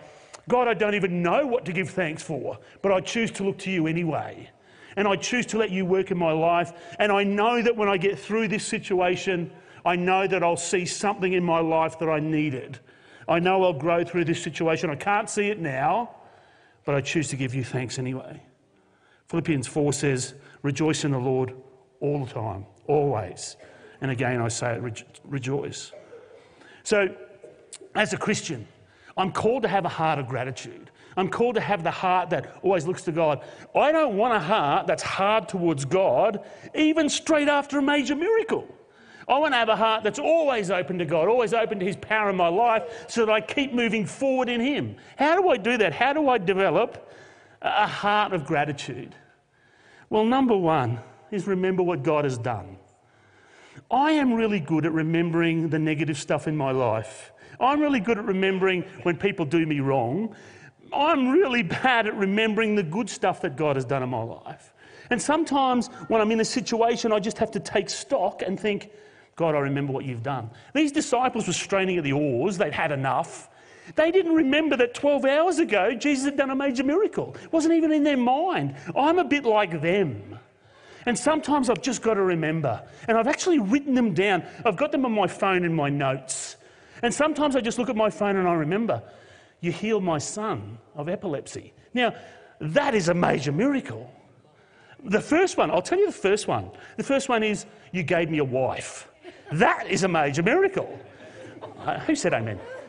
God, 0.48 0.68
I 0.68 0.74
don't 0.74 0.94
even 0.94 1.22
know 1.22 1.46
what 1.46 1.64
to 1.64 1.72
give 1.72 1.90
thanks 1.90 2.22
for, 2.22 2.58
but 2.80 2.92
I 2.92 3.00
choose 3.00 3.30
to 3.32 3.44
look 3.44 3.58
to 3.58 3.70
you 3.70 3.86
anyway. 3.86 4.50
And 4.96 5.06
I 5.06 5.16
choose 5.16 5.46
to 5.46 5.58
let 5.58 5.70
you 5.70 5.84
work 5.84 6.10
in 6.10 6.18
my 6.18 6.32
life. 6.32 6.72
And 6.98 7.12
I 7.12 7.24
know 7.24 7.62
that 7.62 7.76
when 7.76 7.88
I 7.88 7.96
get 7.96 8.18
through 8.18 8.48
this 8.48 8.64
situation, 8.64 9.50
I 9.84 9.96
know 9.96 10.26
that 10.26 10.42
I'll 10.42 10.56
see 10.56 10.86
something 10.86 11.32
in 11.32 11.44
my 11.44 11.60
life 11.60 11.98
that 11.98 12.08
I 12.08 12.20
needed. 12.20 12.78
I 13.28 13.38
know 13.38 13.62
I'll 13.64 13.72
grow 13.72 14.04
through 14.04 14.24
this 14.24 14.42
situation. 14.42 14.90
I 14.90 14.96
can't 14.96 15.28
see 15.28 15.48
it 15.48 15.60
now, 15.60 16.16
but 16.84 16.94
I 16.94 17.00
choose 17.00 17.28
to 17.28 17.36
give 17.36 17.54
you 17.54 17.64
thanks 17.64 17.98
anyway. 17.98 18.42
Philippians 19.28 19.66
4 19.66 19.92
says, 19.92 20.34
Rejoice 20.62 21.04
in 21.04 21.12
the 21.12 21.18
Lord 21.18 21.54
all 22.00 22.24
the 22.24 22.32
time, 22.32 22.64
always. 22.86 23.56
And 24.00 24.10
again, 24.10 24.40
I 24.40 24.48
say 24.48 24.74
it, 24.74 24.82
re- 24.82 24.92
rejoice. 25.24 25.92
So, 26.82 27.14
as 27.94 28.12
a 28.12 28.16
Christian, 28.16 28.66
I'm 29.16 29.32
called 29.32 29.62
to 29.62 29.68
have 29.68 29.84
a 29.84 29.90
heart 29.90 30.18
of 30.18 30.28
gratitude. 30.28 30.90
I'm 31.16 31.28
called 31.28 31.56
to 31.56 31.60
have 31.60 31.82
the 31.82 31.90
heart 31.90 32.30
that 32.30 32.58
always 32.62 32.86
looks 32.86 33.02
to 33.02 33.12
God. 33.12 33.42
I 33.74 33.90
don't 33.90 34.16
want 34.16 34.34
a 34.34 34.38
heart 34.38 34.86
that's 34.86 35.02
hard 35.02 35.48
towards 35.48 35.84
God, 35.84 36.44
even 36.74 37.08
straight 37.08 37.48
after 37.48 37.78
a 37.78 37.82
major 37.82 38.14
miracle. 38.14 38.72
I 39.28 39.38
want 39.38 39.52
to 39.52 39.58
have 39.58 39.68
a 39.68 39.76
heart 39.76 40.04
that's 40.04 40.18
always 40.18 40.70
open 40.70 40.98
to 40.98 41.04
God, 41.04 41.28
always 41.28 41.52
open 41.52 41.78
to 41.80 41.86
His 41.86 41.96
power 41.96 42.30
in 42.30 42.36
my 42.36 42.48
life, 42.48 42.84
so 43.08 43.26
that 43.26 43.32
I 43.32 43.40
keep 43.40 43.74
moving 43.74 44.06
forward 44.06 44.48
in 44.48 44.60
Him. 44.60 44.96
How 45.16 45.40
do 45.40 45.48
I 45.50 45.58
do 45.58 45.76
that? 45.78 45.92
How 45.92 46.12
do 46.12 46.28
I 46.28 46.38
develop 46.38 47.12
a 47.60 47.86
heart 47.86 48.32
of 48.32 48.46
gratitude? 48.46 49.14
Well, 50.08 50.24
number 50.24 50.56
one 50.56 51.00
is 51.30 51.46
remember 51.46 51.82
what 51.82 52.02
God 52.02 52.24
has 52.24 52.38
done. 52.38 52.78
I 53.90 54.12
am 54.12 54.32
really 54.32 54.60
good 54.60 54.86
at 54.86 54.92
remembering 54.92 55.68
the 55.68 55.78
negative 55.78 56.18
stuff 56.18 56.48
in 56.48 56.56
my 56.56 56.70
life. 56.70 57.32
I'm 57.60 57.80
really 57.80 58.00
good 58.00 58.18
at 58.18 58.24
remembering 58.24 58.82
when 59.02 59.16
people 59.16 59.44
do 59.44 59.66
me 59.66 59.80
wrong. 59.80 60.34
I'm 60.92 61.28
really 61.28 61.62
bad 61.82 62.06
at 62.06 62.14
remembering 62.14 62.74
the 62.74 62.82
good 62.82 63.10
stuff 63.10 63.40
that 63.42 63.56
God 63.56 63.76
has 63.76 63.84
done 63.84 64.02
in 64.02 64.08
my 64.08 64.22
life. 64.22 64.72
And 65.10 65.20
sometimes 65.20 65.88
when 66.08 66.20
I'm 66.20 66.30
in 66.30 66.40
a 66.40 66.44
situation, 66.44 67.12
I 67.12 67.18
just 67.18 67.38
have 67.38 67.50
to 67.52 67.60
take 67.60 67.88
stock 67.88 68.42
and 68.42 68.58
think, 68.58 68.90
God, 69.38 69.54
I 69.54 69.60
remember 69.60 69.92
what 69.92 70.04
you've 70.04 70.24
done. 70.24 70.50
These 70.74 70.90
disciples 70.90 71.46
were 71.46 71.52
straining 71.52 71.96
at 71.96 72.02
the 72.02 72.12
oars, 72.12 72.58
they'd 72.58 72.74
had 72.74 72.90
enough. 72.90 73.48
They 73.94 74.10
didn't 74.10 74.34
remember 74.34 74.76
that 74.76 74.94
12 74.94 75.24
hours 75.24 75.60
ago 75.60 75.94
Jesus 75.94 76.24
had 76.24 76.36
done 76.36 76.50
a 76.50 76.56
major 76.56 76.82
miracle. 76.82 77.36
It 77.40 77.52
wasn't 77.52 77.74
even 77.74 77.92
in 77.92 78.02
their 78.02 78.16
mind. 78.16 78.74
I'm 78.96 79.20
a 79.20 79.24
bit 79.24 79.44
like 79.44 79.80
them. 79.80 80.40
And 81.06 81.16
sometimes 81.16 81.70
I've 81.70 81.80
just 81.80 82.02
got 82.02 82.14
to 82.14 82.22
remember. 82.22 82.82
And 83.06 83.16
I've 83.16 83.28
actually 83.28 83.60
written 83.60 83.94
them 83.94 84.12
down. 84.12 84.42
I've 84.66 84.76
got 84.76 84.90
them 84.90 85.04
on 85.06 85.12
my 85.12 85.28
phone 85.28 85.64
in 85.64 85.72
my 85.72 85.88
notes. 85.88 86.56
And 87.02 87.14
sometimes 87.14 87.54
I 87.54 87.60
just 87.60 87.78
look 87.78 87.88
at 87.88 87.96
my 87.96 88.10
phone 88.10 88.36
and 88.36 88.48
I 88.48 88.54
remember, 88.54 89.04
you 89.60 89.70
healed 89.70 90.02
my 90.02 90.18
son 90.18 90.78
of 90.96 91.08
epilepsy. 91.08 91.72
Now, 91.94 92.12
that 92.60 92.96
is 92.96 93.08
a 93.08 93.14
major 93.14 93.52
miracle. 93.52 94.12
The 95.04 95.20
first 95.20 95.56
one, 95.56 95.70
I'll 95.70 95.80
tell 95.80 95.98
you 95.98 96.06
the 96.06 96.12
first 96.12 96.48
one. 96.48 96.72
The 96.96 97.04
first 97.04 97.28
one 97.28 97.44
is, 97.44 97.66
you 97.92 98.02
gave 98.02 98.30
me 98.30 98.38
a 98.38 98.44
wife. 98.44 99.08
That 99.52 99.86
is 99.88 100.02
a 100.02 100.08
major 100.08 100.42
miracle. 100.42 100.98
Uh, 101.78 101.98
who 102.00 102.14
said 102.14 102.34
amen? 102.34 102.60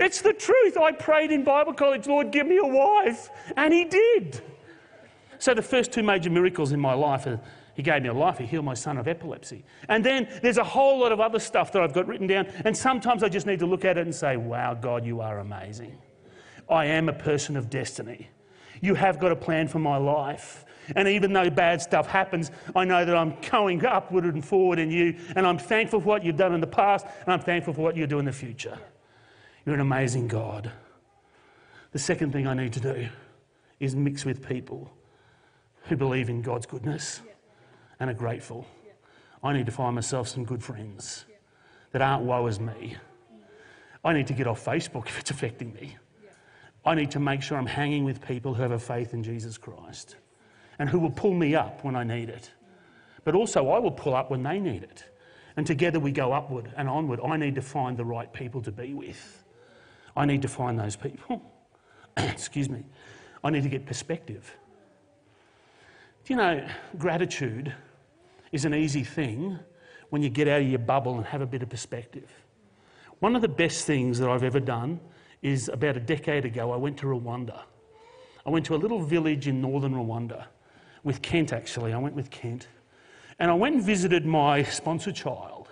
it's 0.00 0.20
the 0.20 0.32
truth. 0.32 0.76
I 0.76 0.92
prayed 0.92 1.30
in 1.30 1.44
Bible 1.44 1.72
college, 1.74 2.06
Lord, 2.06 2.30
give 2.30 2.46
me 2.46 2.58
a 2.58 2.66
wife. 2.66 3.30
And 3.56 3.72
He 3.72 3.84
did. 3.84 4.42
So 5.38 5.54
the 5.54 5.62
first 5.62 5.92
two 5.92 6.02
major 6.02 6.30
miracles 6.30 6.72
in 6.72 6.80
my 6.80 6.94
life 6.94 7.26
are 7.26 7.40
He 7.74 7.82
gave 7.82 8.02
me 8.02 8.08
a 8.08 8.14
life, 8.14 8.38
He 8.38 8.46
healed 8.46 8.64
my 8.64 8.74
son 8.74 8.98
of 8.98 9.06
epilepsy. 9.06 9.64
And 9.88 10.04
then 10.04 10.28
there's 10.42 10.58
a 10.58 10.64
whole 10.64 10.98
lot 10.98 11.12
of 11.12 11.20
other 11.20 11.38
stuff 11.38 11.72
that 11.72 11.82
I've 11.82 11.92
got 11.92 12.08
written 12.08 12.26
down. 12.26 12.46
And 12.64 12.76
sometimes 12.76 13.22
I 13.22 13.28
just 13.28 13.46
need 13.46 13.60
to 13.60 13.66
look 13.66 13.84
at 13.84 13.98
it 13.98 14.02
and 14.02 14.14
say, 14.14 14.36
wow, 14.36 14.74
God, 14.74 15.04
you 15.04 15.20
are 15.20 15.38
amazing. 15.38 15.98
I 16.68 16.86
am 16.86 17.08
a 17.08 17.12
person 17.12 17.56
of 17.56 17.70
destiny. 17.70 18.28
You 18.80 18.94
have 18.94 19.20
got 19.20 19.32
a 19.32 19.36
plan 19.36 19.68
for 19.68 19.78
my 19.78 19.98
life. 19.98 20.64
And 20.94 21.08
even 21.08 21.32
though 21.32 21.50
bad 21.50 21.80
stuff 21.80 22.06
happens, 22.06 22.50
I 22.74 22.84
know 22.84 23.04
that 23.04 23.16
I'm 23.16 23.36
going 23.50 23.84
upward 23.84 24.24
and 24.24 24.44
forward 24.44 24.78
in 24.78 24.90
you. 24.90 25.16
And 25.36 25.46
I'm 25.46 25.58
thankful 25.58 26.00
for 26.00 26.06
what 26.06 26.24
you've 26.24 26.36
done 26.36 26.54
in 26.54 26.60
the 26.60 26.66
past, 26.66 27.06
and 27.24 27.32
I'm 27.32 27.40
thankful 27.40 27.74
for 27.74 27.80
what 27.80 27.96
you'll 27.96 28.06
do 28.06 28.18
in 28.18 28.24
the 28.24 28.32
future. 28.32 28.78
You're 29.64 29.74
an 29.74 29.80
amazing 29.80 30.28
God. 30.28 30.70
The 31.92 31.98
second 31.98 32.32
thing 32.32 32.46
I 32.46 32.54
need 32.54 32.72
to 32.74 32.80
do 32.80 33.08
is 33.80 33.94
mix 33.94 34.24
with 34.24 34.46
people 34.46 34.90
who 35.84 35.96
believe 35.96 36.28
in 36.28 36.42
God's 36.42 36.66
goodness 36.66 37.20
and 38.00 38.10
are 38.10 38.14
grateful. 38.14 38.66
I 39.42 39.52
need 39.52 39.66
to 39.66 39.72
find 39.72 39.94
myself 39.94 40.28
some 40.28 40.44
good 40.44 40.62
friends 40.62 41.24
that 41.92 42.02
aren't 42.02 42.24
woe 42.24 42.46
as 42.46 42.58
me. 42.58 42.96
I 44.04 44.12
need 44.12 44.26
to 44.26 44.32
get 44.32 44.46
off 44.46 44.64
Facebook 44.64 45.06
if 45.06 45.20
it's 45.20 45.30
affecting 45.30 45.72
me. 45.72 45.96
I 46.84 46.94
need 46.94 47.12
to 47.12 47.20
make 47.20 47.40
sure 47.40 47.56
I'm 47.56 47.66
hanging 47.66 48.04
with 48.04 48.20
people 48.26 48.52
who 48.52 48.62
have 48.62 48.72
a 48.72 48.78
faith 48.78 49.14
in 49.14 49.22
Jesus 49.22 49.56
Christ 49.56 50.16
and 50.78 50.88
who 50.88 50.98
will 50.98 51.10
pull 51.10 51.34
me 51.34 51.54
up 51.54 51.84
when 51.84 51.96
I 51.96 52.04
need 52.04 52.28
it. 52.28 52.50
But 53.24 53.34
also, 53.34 53.70
I 53.70 53.78
will 53.78 53.90
pull 53.90 54.14
up 54.14 54.30
when 54.30 54.42
they 54.42 54.58
need 54.58 54.82
it. 54.82 55.04
And 55.56 55.66
together 55.66 56.00
we 56.00 56.12
go 56.12 56.32
upward 56.32 56.72
and 56.76 56.88
onward. 56.88 57.20
I 57.24 57.36
need 57.36 57.54
to 57.54 57.62
find 57.62 57.96
the 57.96 58.04
right 58.04 58.32
people 58.32 58.60
to 58.62 58.72
be 58.72 58.92
with. 58.92 59.44
I 60.16 60.26
need 60.26 60.42
to 60.42 60.48
find 60.48 60.78
those 60.78 60.96
people. 60.96 61.42
Excuse 62.16 62.68
me. 62.68 62.84
I 63.42 63.50
need 63.50 63.62
to 63.62 63.68
get 63.68 63.86
perspective. 63.86 64.56
Do 66.24 66.32
you 66.32 66.38
know, 66.38 66.66
gratitude 66.98 67.74
is 68.52 68.64
an 68.64 68.74
easy 68.74 69.04
thing 69.04 69.58
when 70.10 70.22
you 70.22 70.30
get 70.30 70.48
out 70.48 70.62
of 70.62 70.68
your 70.68 70.78
bubble 70.78 71.16
and 71.16 71.26
have 71.26 71.40
a 71.40 71.46
bit 71.46 71.62
of 71.62 71.68
perspective. 71.68 72.30
One 73.20 73.36
of 73.36 73.42
the 73.42 73.48
best 73.48 73.86
things 73.86 74.18
that 74.18 74.28
I've 74.28 74.44
ever 74.44 74.60
done 74.60 75.00
is 75.42 75.68
about 75.68 75.96
a 75.96 76.00
decade 76.00 76.44
ago, 76.44 76.72
I 76.72 76.76
went 76.76 76.96
to 76.98 77.06
Rwanda. 77.06 77.62
I 78.46 78.50
went 78.50 78.64
to 78.66 78.74
a 78.74 78.76
little 78.76 79.02
village 79.02 79.48
in 79.48 79.60
northern 79.60 79.94
Rwanda 79.94 80.46
with 81.04 81.22
Kent, 81.22 81.52
actually. 81.52 81.92
I 81.92 81.98
went 81.98 82.14
with 82.14 82.30
Kent. 82.30 82.66
And 83.38 83.50
I 83.50 83.54
went 83.54 83.76
and 83.76 83.84
visited 83.84 84.26
my 84.26 84.62
sponsor 84.62 85.12
child. 85.12 85.68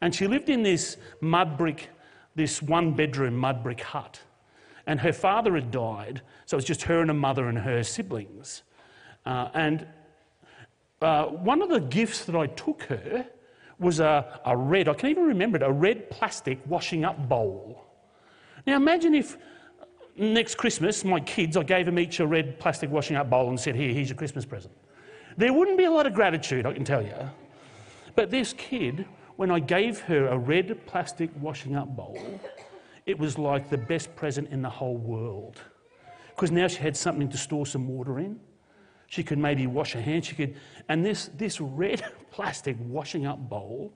And 0.00 0.14
she 0.14 0.26
lived 0.26 0.48
in 0.48 0.62
this 0.62 0.96
mud 1.20 1.58
brick, 1.58 1.90
this 2.34 2.62
one 2.62 2.92
bedroom 2.92 3.36
mud 3.36 3.62
brick 3.62 3.80
hut. 3.80 4.20
And 4.86 5.00
her 5.00 5.12
father 5.12 5.54
had 5.54 5.70
died, 5.70 6.22
so 6.44 6.56
it 6.56 6.58
was 6.58 6.64
just 6.64 6.82
her 6.82 7.00
and 7.00 7.10
her 7.10 7.14
mother 7.14 7.48
and 7.48 7.58
her 7.58 7.82
siblings. 7.82 8.62
Uh, 9.24 9.48
and 9.54 9.86
uh, 11.00 11.26
one 11.26 11.62
of 11.62 11.68
the 11.68 11.80
gifts 11.80 12.24
that 12.24 12.34
I 12.34 12.46
took 12.48 12.82
her 12.84 13.26
was 13.78 14.00
a, 14.00 14.40
a 14.44 14.56
red, 14.56 14.88
I 14.88 14.94
can 14.94 15.10
even 15.10 15.24
remember 15.24 15.56
it, 15.56 15.62
a 15.62 15.72
red 15.72 16.10
plastic 16.10 16.58
washing 16.66 17.04
up 17.04 17.28
bowl. 17.28 17.84
Now 18.66 18.76
imagine 18.76 19.14
if 19.14 19.36
next 20.16 20.56
Christmas, 20.56 21.04
my 21.04 21.20
kids, 21.20 21.56
I 21.56 21.62
gave 21.62 21.86
them 21.86 21.98
each 21.98 22.20
a 22.20 22.26
red 22.26 22.58
plastic 22.58 22.90
washing 22.90 23.16
up 23.16 23.30
bowl 23.30 23.48
and 23.48 23.58
said, 23.58 23.74
Here, 23.74 23.92
here's 23.92 24.08
your 24.08 24.16
Christmas 24.16 24.44
present. 24.44 24.74
There 25.36 25.52
wouldn't 25.52 25.78
be 25.78 25.84
a 25.84 25.90
lot 25.90 26.06
of 26.06 26.14
gratitude, 26.14 26.66
I 26.66 26.72
can 26.72 26.84
tell 26.84 27.02
you. 27.02 27.14
But 28.14 28.30
this 28.30 28.52
kid, 28.52 29.06
when 29.36 29.50
I 29.50 29.58
gave 29.58 30.00
her 30.00 30.28
a 30.28 30.36
red 30.36 30.86
plastic 30.86 31.30
washing 31.40 31.76
up 31.76 31.96
bowl, 31.96 32.40
it 33.06 33.18
was 33.18 33.38
like 33.38 33.70
the 33.70 33.78
best 33.78 34.14
present 34.14 34.50
in 34.50 34.62
the 34.62 34.70
whole 34.70 34.96
world. 34.96 35.60
Because 36.30 36.50
now 36.50 36.68
she 36.68 36.78
had 36.78 36.96
something 36.96 37.28
to 37.30 37.36
store 37.36 37.66
some 37.66 37.88
water 37.88 38.18
in. 38.18 38.38
She 39.06 39.22
could 39.22 39.38
maybe 39.38 39.66
wash 39.66 39.92
her 39.92 40.00
hands. 40.00 40.26
She 40.26 40.34
could, 40.34 40.56
and 40.88 41.04
this, 41.04 41.30
this 41.36 41.60
red 41.60 42.02
plastic 42.30 42.76
washing 42.80 43.26
up 43.26 43.38
bowl 43.48 43.92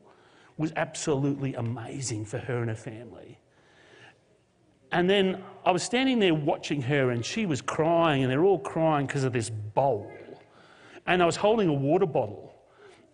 was 0.58 0.72
absolutely 0.76 1.54
amazing 1.54 2.24
for 2.24 2.38
her 2.38 2.60
and 2.60 2.68
her 2.68 2.76
family. 2.76 3.38
And 4.96 5.10
then 5.10 5.44
I 5.66 5.72
was 5.72 5.82
standing 5.82 6.20
there 6.20 6.32
watching 6.32 6.80
her, 6.80 7.10
and 7.10 7.22
she 7.22 7.44
was 7.44 7.60
crying, 7.60 8.22
and 8.22 8.32
they're 8.32 8.44
all 8.44 8.58
crying 8.58 9.06
because 9.06 9.24
of 9.24 9.32
this 9.34 9.50
bowl. 9.50 10.10
And 11.06 11.22
I 11.22 11.26
was 11.26 11.36
holding 11.36 11.68
a 11.68 11.72
water 11.74 12.06
bottle. 12.06 12.54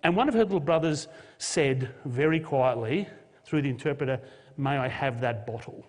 And 0.04 0.14
one 0.14 0.28
of 0.28 0.34
her 0.34 0.44
little 0.44 0.60
brothers 0.60 1.08
said 1.38 1.92
very 2.04 2.38
quietly 2.38 3.08
through 3.44 3.62
the 3.62 3.68
interpreter, 3.68 4.20
May 4.56 4.78
I 4.78 4.86
have 4.86 5.20
that 5.22 5.44
bottle? 5.44 5.84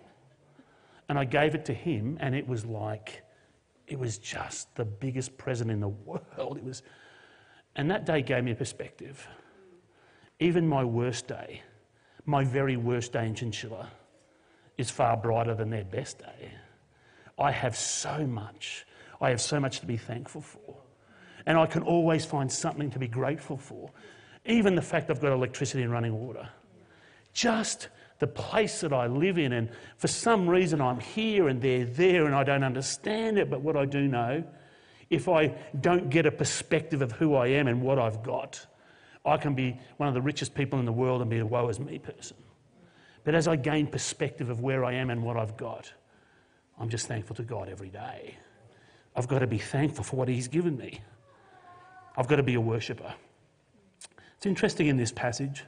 And 1.08 1.16
I 1.16 1.24
gave 1.24 1.54
it 1.54 1.64
to 1.66 1.72
him, 1.72 2.16
and 2.18 2.34
it 2.34 2.48
was 2.48 2.66
like, 2.66 3.22
it 3.86 3.96
was 3.96 4.18
just 4.18 4.74
the 4.74 4.84
biggest 4.84 5.38
present 5.38 5.70
in 5.70 5.78
the 5.78 5.90
world. 5.90 6.56
It 6.56 6.64
was, 6.64 6.82
and 7.76 7.88
that 7.92 8.04
day 8.04 8.20
gave 8.20 8.42
me 8.42 8.50
a 8.50 8.56
perspective. 8.56 9.28
Even 10.40 10.66
my 10.66 10.82
worst 10.82 11.28
day, 11.28 11.62
my 12.26 12.42
very 12.42 12.76
worst 12.76 13.12
day 13.12 13.26
in 13.26 13.36
Chinchilla, 13.36 13.88
is 14.76 14.90
far 14.90 15.16
brighter 15.16 15.54
than 15.54 15.70
their 15.70 15.84
best 15.84 16.18
day. 16.18 16.50
I 17.38 17.50
have 17.50 17.76
so 17.76 18.26
much. 18.26 18.86
I 19.20 19.30
have 19.30 19.40
so 19.40 19.60
much 19.60 19.80
to 19.80 19.86
be 19.86 19.96
thankful 19.96 20.40
for. 20.40 20.76
And 21.46 21.58
I 21.58 21.66
can 21.66 21.82
always 21.82 22.24
find 22.24 22.50
something 22.50 22.90
to 22.90 22.98
be 22.98 23.08
grateful 23.08 23.56
for. 23.56 23.90
Even 24.46 24.74
the 24.74 24.82
fact 24.82 25.10
I've 25.10 25.20
got 25.20 25.32
electricity 25.32 25.82
and 25.82 25.92
running 25.92 26.14
water. 26.14 26.48
Just 27.32 27.88
the 28.18 28.26
place 28.26 28.80
that 28.80 28.92
I 28.92 29.06
live 29.06 29.38
in. 29.38 29.52
And 29.52 29.70
for 29.96 30.08
some 30.08 30.48
reason, 30.48 30.80
I'm 30.80 31.00
here 31.00 31.48
and 31.48 31.60
they're 31.60 31.84
there 31.84 32.26
and 32.26 32.34
I 32.34 32.44
don't 32.44 32.64
understand 32.64 33.38
it. 33.38 33.50
But 33.50 33.60
what 33.60 33.76
I 33.76 33.84
do 33.84 34.06
know, 34.06 34.44
if 35.10 35.28
I 35.28 35.48
don't 35.80 36.10
get 36.10 36.26
a 36.26 36.30
perspective 36.30 37.02
of 37.02 37.12
who 37.12 37.34
I 37.34 37.48
am 37.48 37.68
and 37.68 37.82
what 37.82 37.98
I've 37.98 38.22
got, 38.22 38.64
I 39.24 39.36
can 39.36 39.54
be 39.54 39.76
one 39.96 40.08
of 40.08 40.14
the 40.14 40.22
richest 40.22 40.54
people 40.54 40.78
in 40.78 40.84
the 40.84 40.92
world 40.92 41.20
and 41.20 41.30
be 41.30 41.38
a 41.38 41.46
woe 41.46 41.68
is 41.68 41.80
me 41.80 41.98
person. 41.98 42.36
But 43.24 43.34
as 43.34 43.48
I 43.48 43.56
gain 43.56 43.86
perspective 43.86 44.50
of 44.50 44.60
where 44.60 44.84
I 44.84 44.92
am 44.92 45.10
and 45.10 45.22
what 45.22 45.36
I've 45.36 45.56
got, 45.56 45.92
I'm 46.78 46.88
just 46.88 47.06
thankful 47.06 47.36
to 47.36 47.42
God 47.42 47.68
every 47.68 47.88
day. 47.88 48.36
I've 49.16 49.28
got 49.28 49.40
to 49.40 49.46
be 49.46 49.58
thankful 49.58 50.04
for 50.04 50.16
what 50.16 50.28
He's 50.28 50.48
given 50.48 50.76
me. 50.76 51.00
I've 52.16 52.28
got 52.28 52.36
to 52.36 52.42
be 52.42 52.54
a 52.54 52.60
worshipper. 52.60 53.12
It's 54.36 54.46
interesting 54.46 54.88
in 54.88 54.96
this 54.96 55.10
passage. 55.10 55.64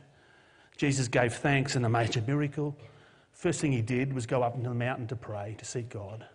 Jesus 0.77 1.09
gave 1.09 1.33
thanks 1.35 1.77
in 1.77 1.85
a 1.85 1.89
major 1.89 2.23
miracle. 2.27 2.77
First 3.33 3.61
thing 3.61 3.73
he 3.73 3.83
did 3.83 4.13
was 4.13 4.27
go 4.27 4.43
up 4.43 4.55
into 4.55 4.69
the 4.69 4.75
mountain 4.75 5.07
to 5.09 5.17
pray, 5.17 5.55
to 5.59 5.65
seek 5.65 5.89
God. 5.89 6.27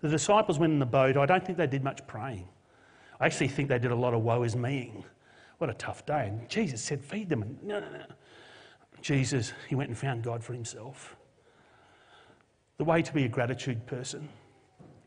The 0.00 0.08
disciples 0.08 0.58
went 0.58 0.72
in 0.72 0.78
the 0.78 0.86
boat. 0.86 1.16
I 1.16 1.26
don't 1.26 1.44
think 1.44 1.58
they 1.58 1.66
did 1.66 1.84
much 1.84 2.06
praying. 2.06 2.48
I 3.20 3.26
actually 3.26 3.48
think 3.48 3.68
they 3.68 3.78
did 3.78 3.90
a 3.90 3.96
lot 3.96 4.14
of 4.14 4.22
woe 4.22 4.42
is 4.42 4.56
meing. 4.56 5.04
what 5.58 5.68
a 5.68 5.74
tough 5.74 6.06
day. 6.06 6.28
And 6.28 6.48
Jesus 6.48 6.82
said, 6.82 7.04
Feed 7.04 7.28
them. 7.28 7.58
No, 7.62 7.80
no, 7.80 7.90
no. 7.90 8.04
Jesus, 9.02 9.52
he 9.68 9.74
went 9.74 9.88
and 9.88 9.98
found 9.98 10.22
God 10.22 10.42
for 10.42 10.52
himself. 10.52 11.16
The 12.78 12.84
way 12.84 13.02
to 13.02 13.12
be 13.12 13.24
a 13.24 13.28
gratitude 13.28 13.86
person 13.86 14.28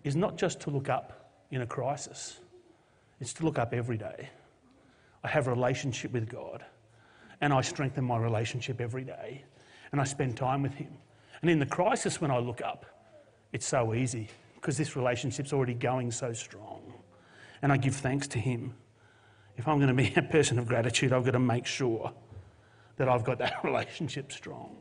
is 0.04 0.16
not 0.16 0.38
just 0.38 0.60
to 0.62 0.70
look 0.70 0.90
up 0.90 1.32
in 1.52 1.62
a 1.62 1.66
crisis, 1.66 2.40
it's 3.20 3.34
to 3.34 3.46
look 3.46 3.58
up 3.58 3.74
every 3.74 3.98
day. 3.98 4.30
I 5.24 5.28
have 5.30 5.48
a 5.48 5.52
relationship 5.52 6.12
with 6.12 6.30
God, 6.30 6.64
and 7.42 7.54
I 7.54 7.62
strengthen 7.62 8.04
my 8.04 8.18
relationship 8.18 8.82
every 8.82 9.04
day, 9.04 9.44
and 9.92 10.02
I 10.02 10.04
spend 10.04 10.36
time 10.36 10.62
with 10.62 10.74
Him. 10.74 10.92
And 11.42 11.50
in 11.50 11.60
the 11.60 11.66
crisis, 11.66 12.20
when 12.20 12.32
I 12.32 12.40
look 12.40 12.62
up, 12.62 12.86
it's 13.54 13.66
so 13.66 13.94
easy 13.94 14.30
because 14.56 14.78
this 14.78 14.96
relationship's 14.96 15.54
already 15.54 15.74
going 15.74 16.12
so 16.12 16.34
strong. 16.34 16.82
And 17.62 17.72
I 17.72 17.78
give 17.78 17.96
thanks 17.96 18.28
to 18.30 18.40
Him. 18.40 18.74
If 19.58 19.68
I'm 19.68 19.78
going 19.78 19.88
to 19.88 19.94
be 19.94 20.14
a 20.18 20.22
person 20.22 20.60
of 20.60 20.68
gratitude, 20.68 21.14
I've 21.14 21.26
got 21.26 21.32
to 21.32 21.40
make 21.40 21.66
sure 21.66 22.12
that 22.98 23.10
I've 23.10 23.24
got 23.24 23.40
that 23.40 23.56
relationship 23.64 24.32
strong. 24.32 24.76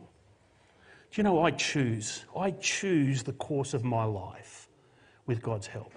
Do 1.11 1.21
you 1.21 1.25
know, 1.25 1.43
I 1.43 1.51
choose, 1.51 2.25
I 2.37 2.53
choose 2.53 3.23
the 3.23 3.35
course 3.35 3.75
of 3.75 3.85
my 3.85 4.05
life 4.05 4.69
with 5.27 5.43
God's 5.43 5.67
help. 5.67 5.93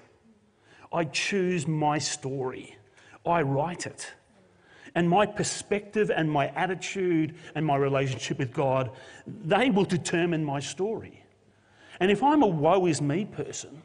I 0.91 1.05
choose 1.05 1.67
my 1.67 1.97
story. 1.97 2.77
I 3.25 3.41
write 3.41 3.85
it. 3.85 4.13
And 4.93 5.09
my 5.09 5.25
perspective 5.25 6.09
and 6.09 6.29
my 6.29 6.47
attitude 6.49 7.35
and 7.55 7.65
my 7.65 7.75
relationship 7.75 8.39
with 8.39 8.53
God, 8.53 8.91
they 9.25 9.69
will 9.69 9.83
determine 9.85 10.43
my 10.43 10.59
story. 10.59 11.23
And 11.99 12.11
if 12.11 12.23
I'm 12.23 12.43
a 12.43 12.47
woe 12.47 12.85
is 12.85 13.01
me 13.01 13.25
person 13.25 13.81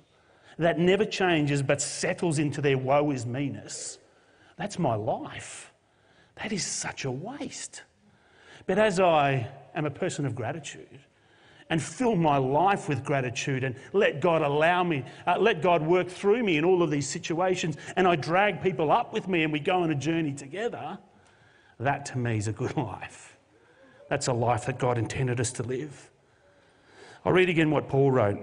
that 0.59 0.79
never 0.79 1.05
changes 1.05 1.63
but 1.63 1.81
settles 1.81 2.39
into 2.39 2.61
their 2.61 2.79
woe 2.79 3.11
is 3.11 3.27
me 3.27 3.49
ness, 3.49 3.99
that's 4.57 4.79
my 4.79 4.95
life. 4.95 5.73
That 6.37 6.53
is 6.53 6.65
such 6.65 7.05
a 7.05 7.11
waste. 7.11 7.83
But 8.71 8.79
as 8.79 9.01
I 9.01 9.49
am 9.75 9.85
a 9.85 9.91
person 9.91 10.25
of 10.25 10.37
gratitude 10.37 11.01
and 11.71 11.83
fill 11.83 12.15
my 12.15 12.37
life 12.37 12.89
with 12.89 13.03
gratitude 13.03 13.65
and 13.65 13.75
let 13.93 14.21
God 14.21 14.43
allow 14.43 14.85
me, 14.85 15.05
uh, 15.27 15.39
let 15.41 15.61
God 15.61 15.83
work 15.83 16.09
through 16.09 16.45
me 16.45 16.57
in 16.57 16.65
all 16.65 16.81
of 16.81 16.89
these 16.89 17.09
situations, 17.09 17.77
and 17.97 18.07
I 18.07 18.15
drag 18.15 18.63
people 18.63 18.93
up 18.93 19.13
with 19.13 19.27
me 19.27 19.43
and 19.43 19.53
we 19.53 19.59
go 19.59 19.83
on 19.83 19.91
a 19.91 19.97
journey 19.97 20.33
together, 20.33 21.01
that 21.81 22.07
to 22.07 22.19
me 22.19 22.37
is 22.37 22.47
a 22.47 22.53
good 22.53 22.77
life. 22.77 23.37
That's 24.09 24.29
a 24.29 24.33
life 24.33 24.67
that 24.67 24.79
God 24.79 24.99
intended 24.99 25.41
us 25.41 25.51
to 25.55 25.65
live. 25.65 26.09
I'll 27.25 27.33
read 27.33 27.49
again 27.49 27.73
what 27.73 27.89
Paul 27.89 28.13
wrote 28.13 28.39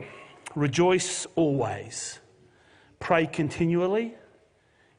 Rejoice 0.56 1.26
always, 1.38 2.20
pray 3.00 3.28
continually, 3.28 4.16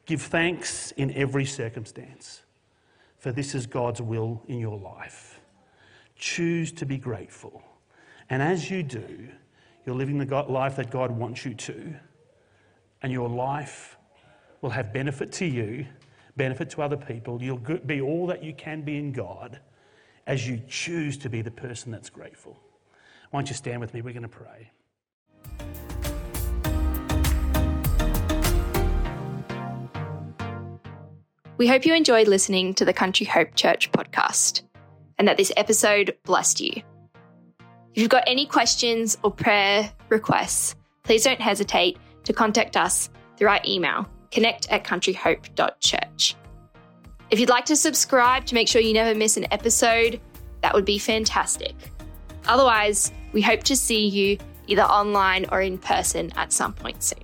give 0.07 0.23
thanks 0.23 0.89
in 0.93 1.13
every 1.13 1.45
circumstance 1.45 2.41
for 3.19 3.31
this 3.31 3.53
is 3.53 3.67
God's 3.67 4.01
will 4.01 4.41
in 4.47 4.59
your 4.59 4.77
life. 4.77 5.39
Choose 6.15 6.71
to 6.73 6.85
be 6.85 6.97
grateful. 6.97 7.61
And 8.29 8.41
as 8.41 8.71
you 8.71 8.81
do, 8.81 9.27
you're 9.85 9.95
living 9.95 10.17
the 10.17 10.43
life 10.43 10.77
that 10.77 10.89
God 10.89 11.11
wants 11.11 11.45
you 11.45 11.53
to, 11.53 11.93
and 13.01 13.11
your 13.11 13.29
life 13.29 13.97
will 14.61 14.69
have 14.69 14.93
benefit 14.93 15.31
to 15.33 15.45
you, 15.45 15.85
benefit 16.37 16.69
to 16.71 16.81
other 16.81 16.97
people. 16.97 17.41
You'll 17.41 17.57
be 17.57 18.01
all 18.01 18.27
that 18.27 18.43
you 18.43 18.53
can 18.53 18.81
be 18.81 18.97
in 18.97 19.11
God 19.11 19.59
as 20.27 20.47
you 20.47 20.61
choose 20.67 21.17
to 21.17 21.29
be 21.29 21.41
the 21.41 21.51
person 21.51 21.91
that's 21.91 22.09
grateful. 22.09 22.57
Why 23.31 23.39
don't 23.39 23.49
you 23.49 23.55
stand 23.55 23.81
with 23.81 23.93
me? 23.93 24.01
We're 24.01 24.13
going 24.13 24.23
to 24.23 24.29
pray. 24.29 24.71
We 31.59 31.67
hope 31.67 31.85
you 31.85 31.93
enjoyed 31.93 32.29
listening 32.29 32.73
to 32.75 32.85
the 32.85 32.93
Country 32.93 33.25
Hope 33.25 33.53
Church 33.53 33.91
podcast 33.91 34.61
and 35.17 35.27
that 35.27 35.35
this 35.35 35.51
episode 35.57 36.15
blessed 36.23 36.61
you. 36.61 36.71
If 37.93 38.01
you've 38.01 38.07
got 38.09 38.23
any 38.27 38.45
questions 38.45 39.17
or 39.23 39.31
prayer 39.31 39.91
requests, 40.07 40.77
please 41.03 41.25
don't 41.25 41.41
hesitate 41.41 41.97
to 42.23 42.31
contact 42.31 42.77
us 42.77 43.09
through 43.35 43.49
our 43.49 43.59
email, 43.67 44.07
connect 44.31 44.71
at 44.71 44.85
countryhope.church. 44.85 46.35
If 47.29 47.39
you'd 47.41 47.49
like 47.49 47.65
to 47.65 47.75
subscribe 47.75 48.45
to 48.45 48.55
make 48.55 48.69
sure 48.69 48.81
you 48.81 48.93
never 48.93 49.13
miss 49.13 49.35
an 49.35 49.51
episode, 49.51 50.21
that 50.61 50.73
would 50.73 50.85
be 50.85 50.97
fantastic. 50.97 51.75
Otherwise, 52.47 53.11
we 53.33 53.41
hope 53.41 53.63
to 53.63 53.75
see 53.75 54.07
you 54.07 54.37
either 54.67 54.83
online 54.83 55.45
or 55.51 55.61
in 55.61 55.77
person 55.77 56.31
at 56.37 56.53
some 56.53 56.71
point 56.71 57.03
soon. 57.03 57.19